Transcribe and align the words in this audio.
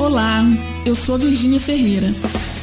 Olá, 0.00 0.42
eu 0.86 0.94
sou 0.94 1.18
Virgínia 1.18 1.60
Ferreira 1.60 2.14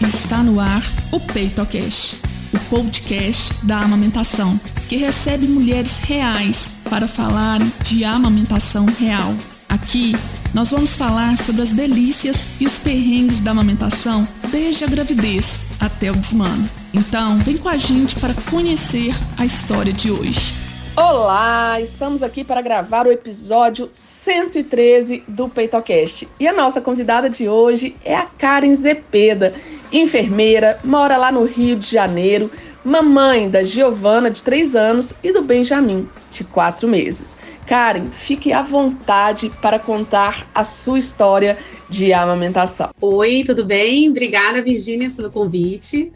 e 0.01 0.05
está 0.05 0.41
no 0.41 0.59
ar 0.59 0.81
o 1.11 1.19
PeitoCast, 1.19 2.15
o 2.51 2.59
podcast 2.67 3.63
da 3.63 3.77
amamentação, 3.77 4.59
que 4.89 4.95
recebe 4.95 5.45
mulheres 5.45 5.99
reais 5.99 6.79
para 6.89 7.07
falar 7.07 7.59
de 7.83 8.03
amamentação 8.03 8.87
real. 8.87 9.35
Aqui 9.69 10.15
nós 10.51 10.71
vamos 10.71 10.95
falar 10.95 11.37
sobre 11.37 11.61
as 11.61 11.71
delícias 11.71 12.47
e 12.59 12.65
os 12.65 12.79
perrengues 12.79 13.39
da 13.39 13.51
amamentação 13.51 14.27
desde 14.49 14.85
a 14.85 14.87
gravidez 14.87 15.59
até 15.79 16.09
o 16.09 16.15
desmano. 16.15 16.67
Então, 16.91 17.37
vem 17.37 17.57
com 17.57 17.69
a 17.69 17.77
gente 17.77 18.15
para 18.15 18.33
conhecer 18.49 19.13
a 19.37 19.45
história 19.45 19.93
de 19.93 20.09
hoje. 20.09 20.66
Olá, 20.99 21.79
estamos 21.79 22.23
aqui 22.23 22.43
para 22.43 22.59
gravar 22.59 23.05
o 23.05 23.11
episódio 23.11 23.87
113 23.91 25.23
do 25.27 25.47
PeitoCast. 25.47 26.27
E 26.39 26.47
a 26.47 26.51
nossa 26.51 26.81
convidada 26.81 27.29
de 27.29 27.47
hoje 27.47 27.95
é 28.03 28.15
a 28.15 28.25
Karen 28.25 28.73
Zepeda, 28.73 29.53
enfermeira, 29.91 30.79
mora 30.83 31.15
lá 31.15 31.31
no 31.31 31.43
Rio 31.43 31.75
de 31.75 31.87
Janeiro, 31.87 32.49
mamãe 32.83 33.47
da 33.47 33.61
Giovana, 33.61 34.31
de 34.31 34.41
3 34.41 34.75
anos, 34.75 35.13
e 35.21 35.31
do 35.31 35.43
Benjamin, 35.43 36.09
de 36.31 36.43
4 36.43 36.87
meses. 36.87 37.37
Karen, 37.67 38.07
fique 38.11 38.51
à 38.51 38.63
vontade 38.63 39.51
para 39.61 39.77
contar 39.77 40.47
a 40.55 40.63
sua 40.63 40.97
história 40.97 41.59
de 41.87 42.11
amamentação. 42.11 42.89
Oi, 42.99 43.43
tudo 43.45 43.63
bem? 43.63 44.09
Obrigada, 44.09 44.63
Virginia, 44.63 45.11
pelo 45.15 45.29
convite. 45.29 46.11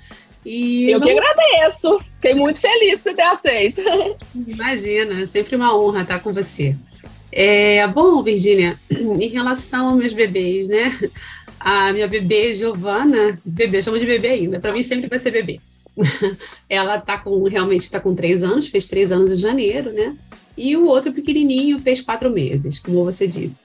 E 0.46 0.90
eu 0.90 1.00
que 1.00 1.12
agradeço. 1.12 2.00
Fiquei 2.16 2.34
muito 2.34 2.60
feliz 2.60 2.98
de 2.98 3.04
você 3.04 3.14
ter 3.14 3.22
aceito. 3.22 3.82
Imagina, 4.48 5.22
é 5.22 5.28
sempre 5.28 5.56
uma 5.56 5.78
honra 5.78 6.02
estar 6.02 6.20
com 6.20 6.34
você. 6.34 6.76
É, 7.32 7.88
bom, 7.88 8.22
Virgínia, 8.22 8.78
em 8.90 9.28
relação 9.28 9.90
aos 9.90 9.98
meus 9.98 10.14
bebês, 10.14 10.68
né? 10.68 10.92
A 11.60 11.94
minha 11.94 12.08
bebê 12.08 12.56
Giovana, 12.56 13.38
bebê, 13.46 13.82
chamo 13.84 14.00
de 14.00 14.06
bebê 14.06 14.30
ainda, 14.30 14.60
para 14.60 14.72
mim 14.74 14.82
sempre 14.82 15.08
vai 15.08 15.20
ser 15.20 15.32
bebê. 15.32 15.62
Ela 16.68 17.00
tá 17.00 17.20
com, 17.20 17.44
realmente 17.44 17.82
está 17.82 18.00
com 18.00 18.16
três 18.16 18.44
anos, 18.44 18.68
fez 18.68 18.88
três 18.88 19.12
anos 19.12 19.32
em 19.32 19.36
janeiro, 19.36 19.92
né? 19.92 20.16
E 20.58 20.76
o 20.76 20.88
outro 20.88 21.14
pequenininho 21.14 21.80
fez 21.80 22.02
quatro 22.02 22.32
meses, 22.32 22.80
como 22.80 23.06
você 23.06 23.28
disse. 23.28 23.64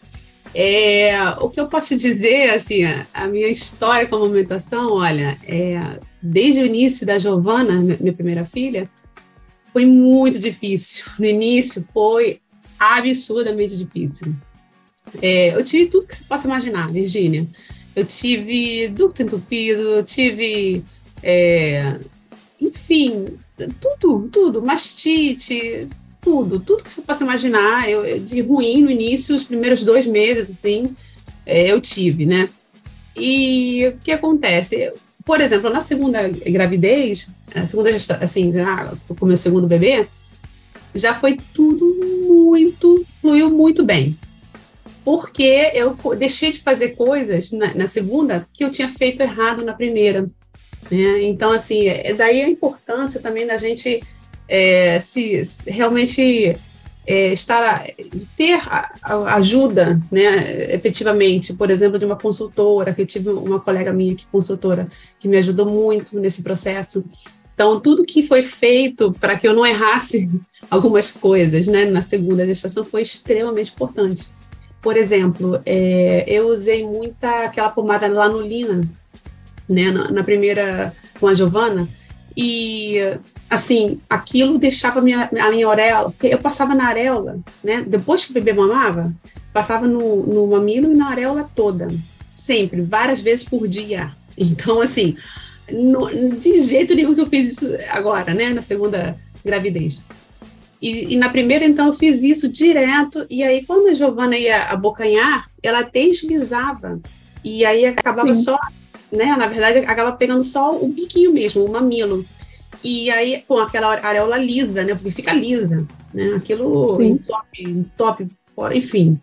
É, 0.54 1.12
o 1.40 1.50
que 1.50 1.60
eu 1.60 1.66
posso 1.66 1.96
dizer, 1.96 2.50
assim, 2.50 2.84
a 3.12 3.26
minha 3.26 3.48
história 3.48 4.06
com 4.06 4.16
a 4.16 4.18
amamentação, 4.18 4.92
olha, 4.92 5.36
é, 5.46 5.98
desde 6.26 6.62
o 6.62 6.66
início 6.66 7.06
da 7.06 7.18
Giovana, 7.18 7.80
minha 7.80 8.12
primeira 8.12 8.44
filha, 8.44 8.90
foi 9.72 9.86
muito 9.86 10.38
difícil. 10.38 11.04
No 11.18 11.26
início 11.26 11.86
foi 11.92 12.40
absurdamente 12.78 13.76
difícil. 13.76 14.34
É, 15.22 15.54
eu 15.54 15.64
tive 15.64 15.86
tudo 15.86 16.06
que 16.06 16.16
você 16.16 16.24
possa 16.24 16.46
imaginar, 16.46 16.90
Virgínia. 16.90 17.46
Eu 17.94 18.04
tive 18.04 18.88
ducto 18.88 19.22
entupido, 19.22 19.80
eu 19.80 20.04
tive, 20.04 20.82
é, 21.22 21.98
enfim, 22.60 23.26
tudo, 23.80 24.28
tudo, 24.30 24.62
mastite, 24.62 25.88
tudo, 26.20 26.58
tudo 26.60 26.82
que 26.82 26.92
você 26.92 27.02
possa 27.02 27.24
imaginar. 27.24 27.88
Eu, 27.88 28.18
de 28.18 28.40
ruim 28.40 28.82
no 28.82 28.90
início, 28.90 29.34
os 29.34 29.44
primeiros 29.44 29.84
dois 29.84 30.06
meses, 30.06 30.50
assim, 30.50 30.94
é, 31.46 31.70
eu 31.70 31.80
tive, 31.80 32.26
né? 32.26 32.48
E 33.14 33.86
o 33.88 33.98
que 33.98 34.10
acontece? 34.10 34.92
Por 35.26 35.40
exemplo, 35.40 35.68
na 35.68 35.80
segunda 35.80 36.28
gravidez, 36.28 37.28
a 37.52 37.66
segunda 37.66 37.90
assim, 38.20 38.52
já 38.52 38.94
com 39.08 39.24
o 39.24 39.28
meu 39.28 39.36
segundo 39.36 39.66
bebê, 39.66 40.06
já 40.94 41.16
foi 41.16 41.36
tudo 41.52 41.84
muito, 42.28 43.04
fluiu 43.20 43.50
muito 43.50 43.84
bem. 43.84 44.16
Porque 45.04 45.72
eu 45.74 45.96
deixei 46.16 46.52
de 46.52 46.60
fazer 46.60 46.90
coisas 46.90 47.50
na, 47.50 47.74
na 47.74 47.88
segunda 47.88 48.46
que 48.52 48.62
eu 48.62 48.70
tinha 48.70 48.88
feito 48.88 49.20
errado 49.20 49.64
na 49.64 49.72
primeira. 49.72 50.30
Né? 50.88 51.24
Então, 51.24 51.50
assim, 51.50 51.88
é 51.88 52.14
daí 52.14 52.42
a 52.42 52.48
importância 52.48 53.20
também 53.20 53.48
da 53.48 53.56
gente 53.56 54.04
é, 54.48 55.00
se 55.00 55.42
realmente 55.66 56.56
é, 57.06 57.32
estar 57.32 57.86
ter 58.36 58.60
ajuda, 59.26 60.00
né, 60.10 60.74
efetivamente, 60.74 61.54
por 61.54 61.70
exemplo, 61.70 61.98
de 61.98 62.04
uma 62.04 62.16
consultora, 62.16 62.92
que 62.92 63.02
eu 63.02 63.06
tive 63.06 63.30
uma 63.30 63.60
colega 63.60 63.92
minha 63.92 64.16
que 64.16 64.26
consultora 64.26 64.88
que 65.18 65.28
me 65.28 65.36
ajudou 65.36 65.66
muito 65.66 66.18
nesse 66.18 66.42
processo. 66.42 67.04
Então, 67.54 67.80
tudo 67.80 68.04
que 68.04 68.22
foi 68.22 68.42
feito 68.42 69.12
para 69.12 69.38
que 69.38 69.46
eu 69.46 69.54
não 69.54 69.64
errasse 69.64 70.28
algumas 70.68 71.10
coisas, 71.10 71.66
né, 71.66 71.84
na 71.84 72.02
segunda 72.02 72.44
gestação 72.44 72.84
foi 72.84 73.02
extremamente 73.02 73.72
importante. 73.72 74.26
Por 74.82 74.96
exemplo, 74.96 75.60
é, 75.64 76.24
eu 76.26 76.48
usei 76.48 76.84
muita 76.84 77.44
aquela 77.44 77.70
pomada 77.70 78.08
lanolina, 78.08 78.82
né, 79.68 79.90
na, 79.90 80.10
na 80.10 80.24
primeira 80.24 80.92
com 81.18 81.28
a 81.28 81.34
Giovana, 81.34 81.88
e 82.36 82.98
assim, 83.48 83.98
aquilo 84.10 84.58
deixava 84.58 85.00
minha, 85.00 85.30
a 85.40 85.50
minha 85.50 85.68
orelha, 85.68 86.04
porque 86.04 86.26
eu 86.26 86.38
passava 86.38 86.74
na 86.74 86.86
areola, 86.86 87.38
né? 87.64 87.82
Depois 87.86 88.24
que 88.24 88.30
o 88.30 88.34
bebê 88.34 88.52
mamava, 88.52 89.14
passava 89.52 89.86
no, 89.86 90.26
no 90.26 90.46
mamilo 90.48 90.92
e 90.92 90.96
na 90.96 91.08
areola 91.08 91.48
toda, 91.54 91.88
sempre, 92.34 92.82
várias 92.82 93.20
vezes 93.20 93.42
por 93.42 93.66
dia. 93.66 94.10
Então, 94.36 94.82
assim, 94.82 95.16
no, 95.72 96.10
de 96.38 96.60
jeito 96.60 96.94
nenhum 96.94 97.14
que 97.14 97.22
eu 97.22 97.26
fiz 97.26 97.54
isso 97.54 97.74
agora, 97.88 98.34
né? 98.34 98.50
Na 98.50 98.60
segunda 98.60 99.16
gravidez. 99.42 100.02
E, 100.80 101.14
e, 101.14 101.16
na 101.16 101.30
primeira, 101.30 101.64
então, 101.64 101.86
eu 101.86 101.92
fiz 101.94 102.22
isso 102.22 102.50
direto, 102.50 103.24
e 103.30 103.42
aí 103.42 103.64
quando 103.64 103.88
a 103.88 103.94
Giovana 103.94 104.36
ia 104.36 104.64
abocanhar, 104.64 105.48
ela 105.62 105.80
deslizava, 105.80 107.00
e 107.42 107.64
aí 107.64 107.86
acabava 107.86 108.34
Sim. 108.34 108.42
só, 108.42 108.58
né? 109.10 109.36
Na 109.36 109.46
verdade, 109.46 109.78
acaba 109.78 110.12
pegando 110.12 110.44
só 110.44 110.76
o 110.76 110.88
biquinho 110.88 111.32
mesmo, 111.32 111.64
o 111.64 111.70
mamilo. 111.70 112.24
E 112.82 113.10
aí, 113.10 113.42
com 113.46 113.58
aquela 113.58 113.88
areola 114.00 114.36
lisa, 114.36 114.84
né? 114.84 114.94
Porque 114.94 115.10
fica 115.10 115.32
lisa, 115.32 115.86
né? 116.12 116.34
Aquilo 116.36 116.88
Sim. 116.90 117.18
top, 117.18 117.86
top, 117.96 118.26
enfim. 118.74 119.18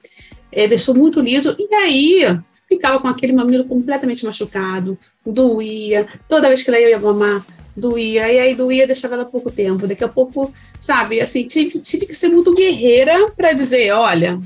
É, 0.51 0.67
deixou 0.67 0.95
muito 0.95 1.22
liso. 1.22 1.55
E 1.57 1.73
aí, 1.73 2.39
ficava 2.67 2.99
com 2.99 3.07
aquele 3.07 3.33
mamilo 3.33 3.66
completamente 3.66 4.25
machucado, 4.25 4.97
doía. 5.25 6.07
Toda 6.27 6.47
vez 6.47 6.63
que 6.63 6.69
ela 6.69 6.79
ia 6.79 6.99
mamar, 6.99 7.45
doía. 7.75 8.31
E 8.31 8.39
aí, 8.39 8.55
doía, 8.55 8.88
deixava 8.88 9.16
ela 9.16 9.25
pouco 9.25 9.51
tempo. 9.51 9.88
Daqui 9.88 10.03
a 10.03 10.09
pouco, 10.09 10.53
sabe, 10.79 11.22
assim, 11.22 11.47
tive, 11.47 11.79
tive 11.79 12.05
que 12.05 12.16
ser 12.16 12.29
muito 12.29 12.53
guerreira 12.53 13.29
para 13.31 13.53
dizer: 13.53 13.91
olha, 13.91 14.39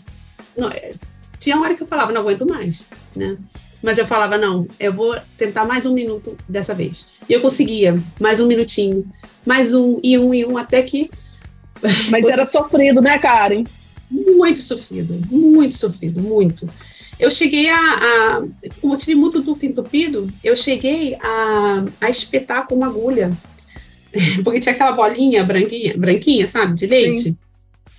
não, 0.55 0.69
é, 0.69 0.93
tinha 1.39 1.59
hora 1.59 1.75
que 1.75 1.83
eu 1.83 1.87
falava, 1.87 2.11
não 2.11 2.21
aguento 2.21 2.45
mais, 2.45 2.83
né? 3.15 3.37
Mas 3.81 3.97
eu 3.97 4.07
falava, 4.07 4.38
não, 4.38 4.67
eu 4.79 4.93
vou 4.93 5.15
tentar 5.38 5.65
mais 5.65 5.85
um 5.85 5.93
minuto 5.93 6.35
dessa 6.47 6.73
vez. 6.73 7.05
E 7.29 7.33
eu 7.33 7.41
conseguia, 7.41 8.01
mais 8.19 8.39
um 8.39 8.47
minutinho, 8.47 9.05
mais 9.45 9.73
um, 9.73 9.99
e 10.03 10.17
um, 10.17 10.33
e 10.33 10.45
um, 10.45 10.57
até 10.57 10.81
que. 10.81 11.09
Mas 12.09 12.25
era 12.25 12.45
sofrido, 12.45 13.01
né, 13.01 13.19
Karen? 13.19 13.63
Muito 14.09 14.61
sofrido, 14.61 15.19
muito 15.29 15.75
sofrido, 15.75 16.21
muito. 16.21 16.67
Eu 17.19 17.29
cheguei 17.29 17.69
a, 17.69 17.77
a 17.77 18.41
como 18.79 18.93
eu 18.93 18.97
tive 18.97 19.15
muito 19.15 19.41
duto 19.41 19.65
entupido, 19.65 20.27
eu 20.44 20.55
cheguei 20.55 21.15
a, 21.15 21.85
a 22.01 22.09
espetar 22.09 22.67
com 22.67 22.75
uma 22.75 22.88
agulha. 22.88 23.31
Porque 24.44 24.59
tinha 24.59 24.73
aquela 24.73 24.94
bolinha 24.94 25.44
branquinha, 25.44 25.95
branquinha 25.97 26.47
sabe, 26.47 26.73
de 26.73 26.88
leite. 26.88 27.21
Sim. 27.21 27.38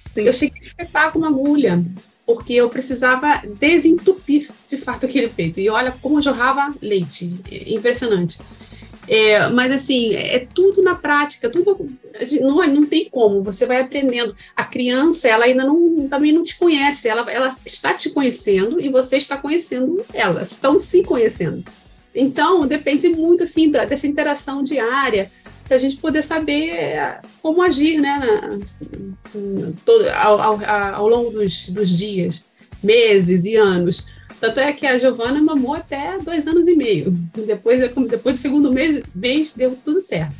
Sim. 0.06 0.22
Eu 0.22 0.33
cheguei 0.33 0.59
a 0.59 0.66
espetar 0.66 1.12
com 1.12 1.19
uma 1.19 1.28
agulha 1.28 1.84
porque 2.28 2.53
eu 2.53 2.69
precisava 2.69 3.41
desentupir 3.59 4.50
de 4.69 4.77
fato 4.77 5.06
aquele 5.06 5.28
peito. 5.28 5.59
E 5.61 5.71
olha 5.71 5.91
como 6.03 6.21
jorrava 6.21 6.75
leite, 6.83 7.34
é 7.50 7.72
impressionante. 7.72 8.39
É, 9.09 9.49
mas 9.49 9.72
assim, 9.72 10.15
é 10.15 10.47
tudo 10.55 10.83
na 10.83 10.94
prática, 10.94 11.49
tudo 11.49 11.89
não, 12.43 12.66
não 12.66 12.84
tem 12.84 13.09
como, 13.09 13.43
você 13.43 13.65
vai 13.65 13.81
aprendendo. 13.81 14.34
A 14.55 14.62
criança, 14.62 15.27
ela 15.27 15.47
ainda 15.47 15.65
não, 15.65 16.06
também 16.06 16.31
não 16.31 16.43
te 16.43 16.59
conhece, 16.59 17.09
ela, 17.09 17.33
ela 17.33 17.49
está 17.65 17.94
te 17.94 18.11
conhecendo 18.11 18.78
e 18.78 18.91
você 18.91 19.16
está 19.16 19.39
conhecendo 19.39 20.05
ela, 20.12 20.43
estão 20.43 20.78
se 20.78 21.03
conhecendo. 21.03 21.65
Então, 22.15 22.66
depende 22.66 23.09
muito 23.09 23.42
assim 23.42 23.71
dessa 23.71 24.07
interação 24.07 24.63
diária, 24.63 25.30
para 25.68 25.76
a 25.76 25.80
gente 25.80 25.98
poder 25.98 26.22
saber 26.22 26.70
é, 26.70 27.20
como 27.42 27.62
agir 27.62 28.00
né, 28.00 28.18
na, 28.18 29.72
todo, 29.84 30.09
ao, 30.09 30.41
ao, 30.41 30.65
ao, 30.94 31.09
longo 31.09 31.30
dos, 31.30 31.68
dos 31.68 31.91
dias, 31.91 32.42
meses 32.82 33.44
e 33.44 33.54
anos. 33.54 34.06
Tanto 34.41 34.60
é 34.60 34.72
que 34.72 34.86
a 34.86 34.97
Giovana 34.97 35.42
mamou 35.42 35.74
até 35.74 36.18
dois 36.18 36.47
anos 36.47 36.66
e 36.66 36.74
meio. 36.74 37.10
Depois, 37.47 37.80
depois 37.80 38.38
do 38.38 38.41
segundo 38.41 38.72
mês, 38.72 39.03
mês 39.15 39.53
deu 39.53 39.76
tudo 39.84 40.00
certo. 40.00 40.34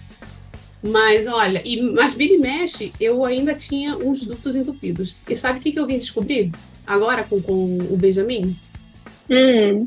Mas 0.83 1.27
olha, 1.27 1.61
e, 1.65 1.83
mas 1.83 2.15
vira 2.15 2.35
e 2.35 2.39
mexe, 2.39 2.91
eu 3.01 3.25
ainda 3.25 3.55
tinha 3.55 3.97
uns 3.97 4.23
dutos 4.23 4.57
entupidos. 4.57 5.15
E 5.29 5.37
sabe 5.37 5.59
o 5.59 5.63
que, 5.63 5.73
que 5.73 5.79
eu 5.79 5.87
vim 5.87 5.99
descobrir 5.99 6.53
agora 6.87 7.23
com, 7.25 7.43
com 7.43 7.79
o 7.91 7.97
Benjamin? 7.97 8.57
Hum 9.29 9.87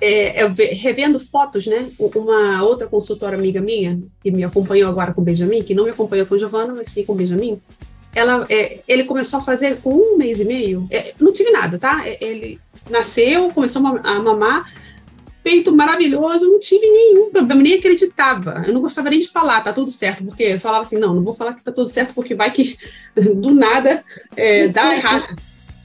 é, 0.00 0.46
revendo 0.72 1.18
fotos, 1.18 1.66
né? 1.66 1.88
Uma 1.98 2.62
outra 2.62 2.86
consultora 2.86 3.36
amiga 3.36 3.60
minha, 3.60 4.00
que 4.22 4.30
me 4.30 4.44
acompanhou 4.44 4.90
agora 4.90 5.12
com 5.12 5.20
o 5.20 5.24
Benjamin, 5.24 5.62
que 5.62 5.74
não 5.74 5.84
me 5.84 5.90
acompanhou 5.90 6.26
com 6.26 6.38
Giovana, 6.38 6.74
mas 6.76 6.90
sim 6.90 7.04
com 7.04 7.12
o 7.12 7.16
Benjamin, 7.16 7.60
ela, 8.14 8.46
é, 8.48 8.80
ele 8.88 9.04
começou 9.04 9.40
a 9.40 9.42
fazer 9.42 9.76
com 9.82 9.90
um 9.90 10.16
mês 10.16 10.40
e 10.40 10.44
meio, 10.44 10.86
é, 10.90 11.12
não 11.20 11.32
tive 11.32 11.50
nada, 11.50 11.78
tá? 11.78 12.02
É, 12.06 12.16
ele 12.20 12.58
nasceu, 12.88 13.50
começou 13.50 13.86
a 13.86 14.20
mamar, 14.20 14.72
peito 15.42 15.74
maravilhoso, 15.74 16.50
não 16.50 16.58
tive 16.58 16.88
nenhum 16.88 17.30
problema, 17.30 17.62
nem 17.62 17.74
acreditava. 17.74 18.64
Eu 18.66 18.72
não 18.72 18.80
gostava 18.80 19.10
nem 19.10 19.20
de 19.20 19.28
falar, 19.28 19.62
tá 19.62 19.72
tudo 19.72 19.90
certo, 19.90 20.24
porque 20.24 20.42
eu 20.42 20.60
falava 20.60 20.82
assim, 20.82 20.98
não, 20.98 21.14
não 21.14 21.22
vou 21.22 21.34
falar 21.34 21.54
que 21.54 21.62
tá 21.62 21.70
tudo 21.70 21.88
certo, 21.88 22.14
porque 22.14 22.34
vai 22.34 22.50
que 22.50 22.76
do 23.14 23.54
nada 23.54 24.02
é, 24.36 24.68
dá 24.68 24.94
errado, 24.94 25.36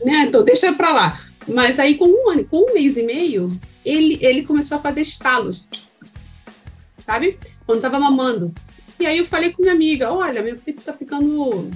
né? 0.04 0.25
Então 0.28 0.44
deixa 0.44 0.74
pra 0.74 0.92
lá. 0.94 1.22
Mas 1.48 1.80
aí 1.80 1.96
com 1.96 2.06
um 2.06 2.30
ano, 2.30 2.46
com 2.46 2.69
um 2.69 2.74
mês 2.74 2.98
e 2.98 3.04
meio, 3.04 3.48
ele, 3.86 4.18
ele 4.22 4.44
começou 4.44 4.78
a 4.78 4.81
fazer 4.81 5.01
estalos, 5.01 5.66
sabe? 6.98 7.38
Quando 7.66 7.81
tava 7.81 8.00
mamando. 8.00 8.54
E 9.00 9.06
aí 9.06 9.18
eu 9.18 9.25
falei 9.25 9.51
com 9.51 9.62
minha 9.62 9.74
amiga, 9.74 10.12
olha, 10.12 10.42
meu 10.42 10.56
peito 10.56 10.83
tá 10.83 10.94
ficando 10.94 11.72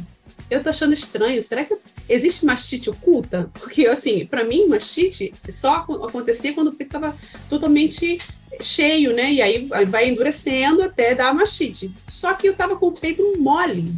eu 0.50 0.63
tô 0.63 0.69
achando 0.69 0.94
estranho. 0.94 1.42
Será 1.42 1.63
que 1.66 1.75
existe 2.07 2.46
mastite 2.46 2.90
oculta? 2.90 3.50
Porque, 3.54 3.88
assim, 3.88 4.25
para 4.25 4.44
mim, 4.44 4.68
mastite 4.68 5.34
só 5.52 5.75
acontecia 5.75 6.54
quando 6.54 6.68
o 6.68 6.75
peito 6.75 6.92
tava 6.92 7.16
totalmente 7.50 8.18
cheio, 8.62 9.13
né? 9.13 9.34
E 9.34 9.42
aí 9.42 9.68
vai 9.88 10.10
endurecendo 10.10 10.84
até 10.84 11.16
dar 11.16 11.34
mastite. 11.34 11.92
Só 12.07 12.34
que 12.34 12.48
eu 12.48 12.56
tava 12.56 12.75
com 12.75 12.88
o 12.88 12.92
peito 12.92 13.24
mole. 13.40 13.94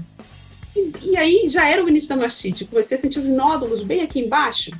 E, 0.75 1.11
e 1.11 1.17
aí 1.17 1.49
já 1.49 1.67
era 1.67 1.83
o 1.83 1.89
início 1.89 2.09
da 2.09 2.15
mastite. 2.15 2.65
Comecei 2.65 2.97
a 2.97 3.01
sentir 3.01 3.19
os 3.19 3.25
nódulos 3.25 3.83
bem 3.83 4.01
aqui 4.01 4.19
embaixo. 4.19 4.71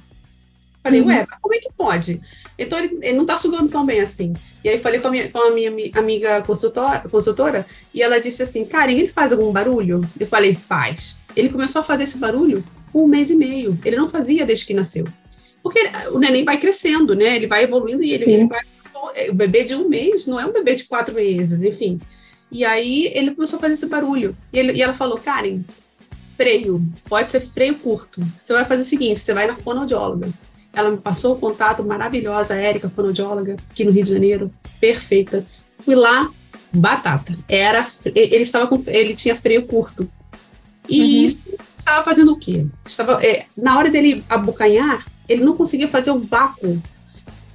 Falei, 0.87 1.01
uhum. 1.01 1.07
ué, 1.07 1.27
como 1.41 1.53
é 1.53 1.57
que 1.57 1.69
pode? 1.75 2.21
Então 2.57 2.79
ele, 2.79 2.97
ele 3.01 3.17
não 3.17 3.25
tá 3.25 3.35
sugando 3.35 3.67
tão 3.67 3.85
bem 3.85 3.99
assim. 3.99 4.33
E 4.63 4.69
aí 4.69 4.79
falei 4.79 5.01
com 5.01 5.09
a 5.09 5.11
minha, 5.11 5.29
com 5.29 5.37
a 5.37 5.51
minha 5.51 5.69
amiga 5.95 6.41
consultora, 6.43 7.03
consultora 7.11 7.65
e 7.93 8.01
ela 8.01 8.21
disse 8.21 8.41
assim, 8.41 8.63
Karen, 8.63 8.93
ele 8.93 9.09
faz 9.09 9.33
algum 9.33 9.51
barulho? 9.51 10.01
Eu 10.17 10.25
falei, 10.25 10.55
faz. 10.55 11.17
Ele 11.35 11.49
começou 11.49 11.81
a 11.81 11.83
fazer 11.83 12.03
esse 12.03 12.17
barulho 12.17 12.63
um 12.93 13.05
mês 13.05 13.29
e 13.29 13.35
meio. 13.35 13.77
Ele 13.83 13.97
não 13.97 14.07
fazia 14.07 14.45
desde 14.45 14.65
que 14.65 14.73
nasceu. 14.73 15.05
Porque 15.61 15.81
o 16.11 16.19
neném 16.19 16.45
vai 16.45 16.57
crescendo, 16.57 17.13
né? 17.13 17.35
Ele 17.35 17.47
vai 17.47 17.63
evoluindo 17.63 18.01
e 18.01 18.13
ele, 18.13 18.31
ele 18.31 18.47
vai. 18.47 18.61
O 19.29 19.33
bebê 19.33 19.65
de 19.65 19.75
um 19.75 19.89
mês 19.89 20.25
não 20.25 20.39
é 20.39 20.45
um 20.45 20.53
bebê 20.53 20.73
de 20.73 20.85
quatro 20.85 21.13
meses, 21.13 21.61
enfim. 21.61 21.99
E 22.49 22.63
aí 22.63 23.11
ele 23.13 23.35
começou 23.35 23.57
a 23.57 23.61
fazer 23.61 23.73
esse 23.73 23.85
barulho. 23.85 24.35
E, 24.53 24.57
ele, 24.57 24.73
e 24.73 24.81
ela 24.81 24.93
falou, 24.93 25.17
Karen, 25.17 25.61
freio, 26.37 26.81
pode 27.09 27.29
ser 27.29 27.41
freio 27.41 27.75
curto. 27.75 28.21
Você 28.39 28.53
vai 28.53 28.63
fazer 28.63 28.81
o 28.81 28.85
seguinte: 28.85 29.19
você 29.19 29.33
vai 29.33 29.47
na 29.47 29.55
fonoaudióloga. 29.55 30.29
Ela 30.77 30.91
me 30.91 30.97
passou 30.97 31.33
o 31.33 31.39
contato 31.39 31.83
maravilhosa, 31.83 32.53
a 32.53 32.57
Érica, 32.57 32.87
fonoaudióloga, 32.87 33.57
aqui 33.71 33.83
no 33.83 33.89
Rio 33.89 34.03
de 34.03 34.13
Janeiro, 34.13 34.53
perfeita. 34.79 35.43
Fui 35.79 35.95
lá, 35.95 36.29
batata. 36.71 37.35
Era, 37.49 37.87
ele 38.05 38.43
estava 38.43 38.67
com, 38.67 38.83
ele 38.85 39.15
tinha 39.15 39.35
freio 39.35 39.65
curto. 39.65 40.07
E 40.87 41.01
uhum. 41.01 41.25
isso 41.25 41.41
estava 41.75 42.05
fazendo 42.05 42.31
o 42.31 42.37
quê? 42.37 42.67
Estava, 42.85 43.25
é, 43.25 43.47
na 43.57 43.75
hora 43.75 43.89
dele 43.89 44.23
abocanhar, 44.29 45.03
ele 45.27 45.43
não 45.43 45.57
conseguia 45.57 45.87
fazer 45.87 46.11
o 46.11 46.19
vácuo, 46.19 46.79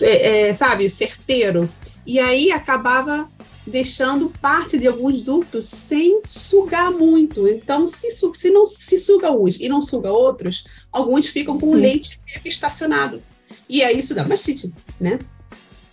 é, 0.01 0.49
é, 0.49 0.55
sabe, 0.55 0.91
certeiro. 0.91 1.71
E 2.05 2.19
aí 2.19 2.51
acabava 2.51 3.31
deixando 3.67 4.33
parte 4.41 4.77
de 4.77 4.87
alguns 4.87 5.21
ductos 5.21 5.69
sem 5.69 6.21
sugar 6.27 6.91
muito. 6.91 7.47
Então, 7.49 7.87
se, 7.87 8.11
se 8.11 8.51
não 8.51 8.67
se 8.67 8.99
suga 8.99 9.31
uns 9.31 9.59
e 9.61 9.69
não 9.69 9.81
suga 9.81 10.11
outros, 10.11 10.65
alguns 10.91 11.27
ficam 11.27 11.59
com 11.59 11.67
Sim. 11.67 11.75
o 11.75 11.79
leite 11.79 12.21
estacionado. 12.45 13.23
E 13.69 13.83
aí 13.83 13.99
isso 13.99 14.15
dá 14.15 14.25
mastite, 14.25 14.73
né? 15.01 15.19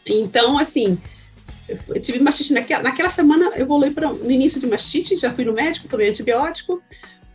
Então, 0.05 0.57
assim, 0.57 0.97
eu 1.87 2.01
tive 2.01 2.19
mastite 2.19 2.53
naquela, 2.53 2.83
naquela 2.83 3.09
semana, 3.09 3.51
eu 3.55 3.65
voltei 3.65 3.91
para 3.91 4.11
no 4.11 4.31
início 4.31 4.59
de 4.59 4.67
mastite, 4.67 5.17
já 5.17 5.33
fui 5.33 5.45
no 5.45 5.53
médico, 5.53 5.87
tomei 5.87 6.09
antibiótico, 6.09 6.81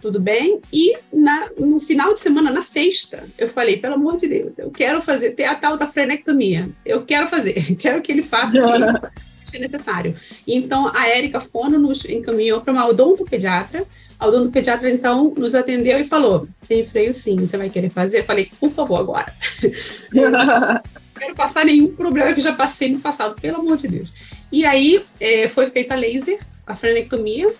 tudo 0.01 0.21
bem. 0.21 0.61
E 0.73 0.97
na, 1.13 1.51
no 1.59 1.79
final 1.79 2.13
de 2.13 2.19
semana, 2.19 2.51
na 2.51 2.63
sexta, 2.63 3.25
eu 3.39 3.49
falei, 3.49 3.77
pelo 3.77 3.95
amor 3.95 4.17
de 4.17 4.27
Deus, 4.27 4.59
eu 4.59 4.71
quero 4.71 5.01
fazer, 5.01 5.31
ter 5.31 5.45
a 5.45 5.55
tal 5.55 5.77
da 5.77 5.87
frenectomia. 5.87 6.69
Eu 6.85 7.05
quero 7.05 7.29
fazer, 7.29 7.77
quero 7.77 8.03
que 8.03 8.11
ele 8.11 8.23
faça 8.23 8.59
assim, 8.59 9.09
necessário. 9.59 10.17
Então, 10.47 10.91
a 10.95 11.09
Érica 11.09 11.41
Fono 11.41 11.79
nos 11.79 12.05
encaminhou 12.05 12.61
para 12.61 12.73
uma 12.73 12.87
odontopediatra. 12.87 13.85
A 14.19 14.27
odontopediatra, 14.27 14.91
então, 14.91 15.35
nos 15.37 15.55
atendeu 15.55 15.99
e 15.99 16.09
falou, 16.09 16.47
tem 16.67 16.87
freio 16.87 17.13
sim, 17.13 17.37
você 17.37 17.57
vai 17.57 17.69
querer 17.69 17.91
fazer? 17.91 18.21
Eu 18.21 18.25
falei, 18.25 18.51
por 18.59 18.71
favor, 18.71 18.99
agora. 18.99 19.33
não 20.13 21.21
quero 21.21 21.35
passar 21.35 21.65
nenhum 21.65 21.89
problema 21.95 22.33
que 22.33 22.41
eu 22.41 22.45
já 22.45 22.53
passei 22.53 22.91
no 22.91 23.01
passado, 23.01 23.41
pelo 23.41 23.59
amor 23.59 23.77
de 23.77 23.89
Deus. 23.89 24.13
E 24.53 24.65
aí, 24.65 25.03
é, 25.21 25.49
foi 25.49 25.69
feita 25.71 25.95
a 25.95 25.97
laser, 25.97 26.39
a 26.67 26.75
frenectomia, 26.75 27.53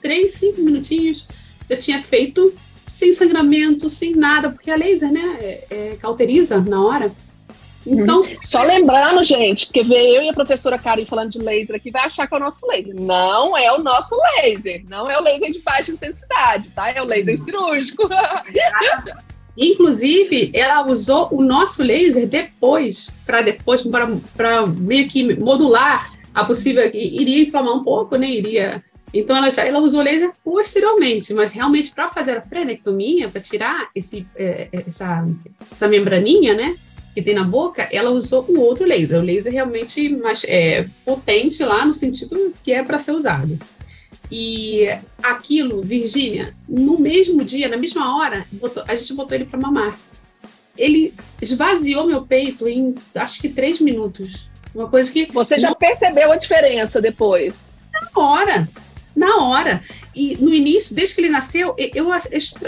três, 0.00 0.34
cinco 0.34 0.60
minutinhos, 0.60 1.26
já 1.68 1.76
tinha 1.76 2.02
feito 2.02 2.52
sem 2.90 3.12
sangramento, 3.12 3.90
sem 3.90 4.14
nada, 4.14 4.50
porque 4.50 4.70
a 4.70 4.76
laser, 4.76 5.12
né, 5.12 5.36
é, 5.40 5.66
é, 5.70 5.96
cauteriza 6.00 6.60
na 6.60 6.82
hora. 6.82 7.12
Então, 7.86 8.22
uhum. 8.22 8.36
só 8.42 8.62
lembrando, 8.62 9.22
gente, 9.22 9.66
porque 9.66 9.84
ver 9.84 10.16
eu 10.16 10.22
e 10.22 10.28
a 10.28 10.32
professora 10.32 10.78
Karen 10.78 11.04
falando 11.04 11.30
de 11.30 11.38
laser 11.38 11.76
aqui 11.76 11.90
vai 11.90 12.04
achar 12.04 12.26
que 12.26 12.34
é 12.34 12.36
o 12.36 12.40
nosso 12.40 12.66
laser. 12.66 12.94
Não 12.94 13.56
é 13.56 13.72
o 13.72 13.82
nosso 13.82 14.16
laser, 14.16 14.84
não 14.88 15.08
é 15.10 15.18
o 15.18 15.22
laser 15.22 15.52
de 15.52 15.60
baixa 15.60 15.92
intensidade, 15.92 16.70
tá? 16.70 16.90
É 16.90 17.00
o 17.00 17.04
laser 17.04 17.38
cirúrgico. 17.38 18.08
Inclusive, 19.56 20.50
ela 20.52 20.86
usou 20.86 21.28
o 21.32 21.40
nosso 21.40 21.82
laser 21.82 22.26
depois, 22.26 23.10
para 23.24 23.40
depois, 23.40 23.82
para 24.36 24.66
meio 24.66 25.08
que 25.08 25.36
modular 25.36 26.12
a 26.34 26.44
possível. 26.44 26.84
Iria 26.92 27.44
inflamar 27.44 27.74
um 27.74 27.82
pouco, 27.82 28.16
né? 28.16 28.28
Iria 28.28 28.84
então 29.14 29.36
ela 29.36 29.50
já 29.50 29.64
ela 29.64 29.78
usou 29.78 30.02
laser 30.02 30.32
posteriormente, 30.44 31.32
mas 31.32 31.52
realmente 31.52 31.90
para 31.90 32.08
fazer 32.08 32.36
a 32.36 32.42
frenectomia, 32.42 33.28
para 33.28 33.40
tirar 33.40 33.88
esse, 33.94 34.26
é, 34.36 34.68
é, 34.72 34.84
essa, 34.86 35.26
essa 35.72 35.88
membraninha, 35.88 36.54
né, 36.54 36.76
que 37.16 37.22
tem 37.22 37.34
na 37.34 37.44
boca, 37.44 37.88
ela 37.90 38.10
usou 38.10 38.44
o 38.46 38.60
outro 38.60 38.84
laser, 38.84 39.18
o 39.18 39.24
laser 39.24 39.50
realmente 39.50 40.06
mais 40.10 40.44
é, 40.44 40.86
potente 41.02 41.64
lá 41.64 41.82
no 41.82 41.94
sentido 41.94 42.52
que 42.62 42.70
é 42.70 42.82
para 42.82 42.98
ser 42.98 43.12
usado. 43.12 43.58
E 44.30 44.86
aquilo, 45.22 45.80
Virgínia, 45.80 46.54
no 46.68 47.00
mesmo 47.00 47.42
dia, 47.42 47.68
na 47.68 47.78
mesma 47.78 48.18
hora, 48.18 48.46
botou, 48.52 48.84
a 48.86 48.94
gente 48.94 49.14
botou 49.14 49.34
ele 49.34 49.46
para 49.46 49.58
mamar. 49.58 49.98
Ele 50.76 51.14
esvaziou 51.40 52.06
meu 52.06 52.20
peito 52.20 52.68
em 52.68 52.94
acho 53.14 53.40
que 53.40 53.48
três 53.48 53.80
minutos. 53.80 54.46
Uma 54.74 54.86
coisa 54.86 55.10
que. 55.10 55.32
Você 55.32 55.58
já 55.58 55.70
não... 55.70 55.74
percebeu 55.74 56.30
a 56.30 56.36
diferença 56.36 57.00
depois? 57.00 57.60
Na 57.90 58.20
hora 58.20 58.68
na 59.16 59.42
hora. 59.42 59.82
E 60.14 60.36
no 60.36 60.52
início, 60.52 60.94
desde 60.94 61.14
que 61.14 61.22
ele 61.22 61.30
nasceu, 61.30 61.74
eu 61.78 62.10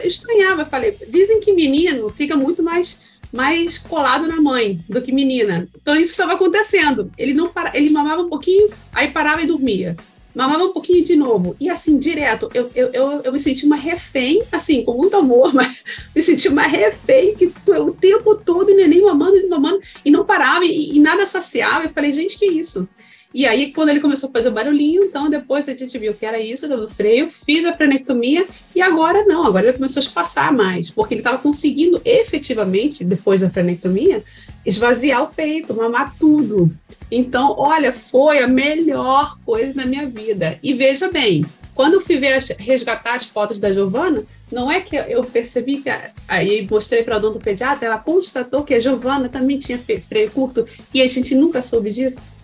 estranhava, 0.03 0.63
eu 0.63 0.67
falei, 0.67 0.97
dizem 1.07 1.41
que 1.41 1.53
menino 1.53 2.09
fica 2.09 2.35
muito 2.35 2.63
mais 2.63 3.03
mais 3.33 3.79
colado 3.79 4.27
na 4.27 4.41
mãe 4.41 4.81
do 4.89 5.03
que 5.03 5.13
menina. 5.13 5.69
Então 5.81 5.97
isso 5.97 6.13
estava 6.13 6.35
acontecendo. 6.35 7.11
Ele 7.17 7.35
não 7.35 7.49
para, 7.49 7.77
ele 7.77 7.91
mamava 7.91 8.23
um 8.23 8.29
pouquinho, 8.29 8.71
aí 8.93 9.11
parava 9.11 9.43
e 9.43 9.47
dormia. 9.47 9.97
Mamava 10.35 10.65
um 10.65 10.73
pouquinho 10.73 11.05
de 11.05 11.17
novo. 11.17 11.57
E 11.59 11.69
assim, 11.69 11.99
direto, 11.99 12.49
eu, 12.55 12.71
eu, 12.75 12.93
eu, 12.93 13.23
eu 13.25 13.33
me 13.33 13.41
senti 13.41 13.67
uma 13.67 13.77
refém, 13.77 14.43
assim, 14.53 14.85
com 14.85 14.95
muito 14.95 15.17
amor, 15.17 15.53
mas 15.55 15.83
me 16.15 16.23
senti 16.23 16.49
uma 16.49 16.63
refém 16.63 17.35
que 17.35 17.53
o 17.73 17.93
tempo 17.93 18.35
todo 18.37 18.71
o 18.71 18.77
neném 18.77 19.03
mamando 19.03 19.49
mamando 19.49 19.81
e 20.05 20.11
não 20.11 20.25
parava 20.25 20.65
e, 20.65 20.97
e 20.97 21.01
nada 21.01 21.27
saciava. 21.27 21.85
Eu 21.85 21.91
falei, 21.91 22.13
gente, 22.13 22.39
que 22.39 22.47
isso? 22.47 22.89
E 23.33 23.47
aí, 23.47 23.73
quando 23.73 23.91
ele 23.91 24.01
começou 24.01 24.31
a 24.31 24.33
fazer 24.33 24.49
o 24.49 24.53
barulhinho, 24.53 25.05
então 25.05 25.29
depois 25.29 25.69
a 25.69 25.77
gente 25.77 25.99
viu 25.99 26.15
que 26.15 26.25
era 26.25 26.41
isso, 26.41 26.67
deu 26.67 26.89
freio, 26.89 27.29
fiz 27.29 27.65
a 27.67 27.73
prenectomia 27.73 28.47
e 28.75 28.81
agora 28.81 29.25
não, 29.27 29.45
agora 29.45 29.67
ele 29.67 29.77
começou 29.77 30.01
a 30.01 30.05
espaçar 30.05 30.51
mais, 30.51 30.91
porque 30.91 31.13
ele 31.13 31.21
estava 31.21 31.37
conseguindo 31.37 32.01
efetivamente, 32.07 33.05
depois 33.05 33.43
da 33.43 33.51
prenectomia, 33.51 34.23
esvaziar 34.65 35.23
o 35.23 35.29
peito, 35.29 35.75
mamar 35.75 36.15
tudo. 36.19 36.71
Então, 37.11 37.55
olha, 37.59 37.93
foi 37.93 38.39
a 38.43 38.49
melhor 38.49 39.39
coisa 39.45 39.75
na 39.75 39.85
minha 39.85 40.07
vida. 40.07 40.59
E 40.63 40.73
veja 40.73 41.11
bem, 41.11 41.45
quando 41.75 41.95
eu 41.95 42.01
fui 42.01 42.19
ver 42.19 42.43
resgatar 42.59 43.15
as 43.15 43.25
fotos 43.25 43.59
da 43.59 43.73
Giovana, 43.73 44.25
não 44.51 44.73
é 44.73 44.81
que 44.81 44.97
eu 44.97 45.23
percebi 45.23 45.83
que 45.83 45.91
aí 46.27 46.67
mostrei 46.69 47.03
para 47.03 47.15
a 47.15 47.19
odontopediatra, 47.19 47.87
ela 47.87 47.99
constatou 47.99 48.65
que 48.65 48.75
a 48.75 48.81
Giovana 48.81 49.29
também 49.29 49.59
tinha 49.59 49.79
freio 49.79 50.31
curto 50.31 50.67
e 50.93 51.03
a 51.03 51.07
gente 51.07 51.35
nunca 51.35 51.63
soube 51.63 51.91
disso. 51.91 52.38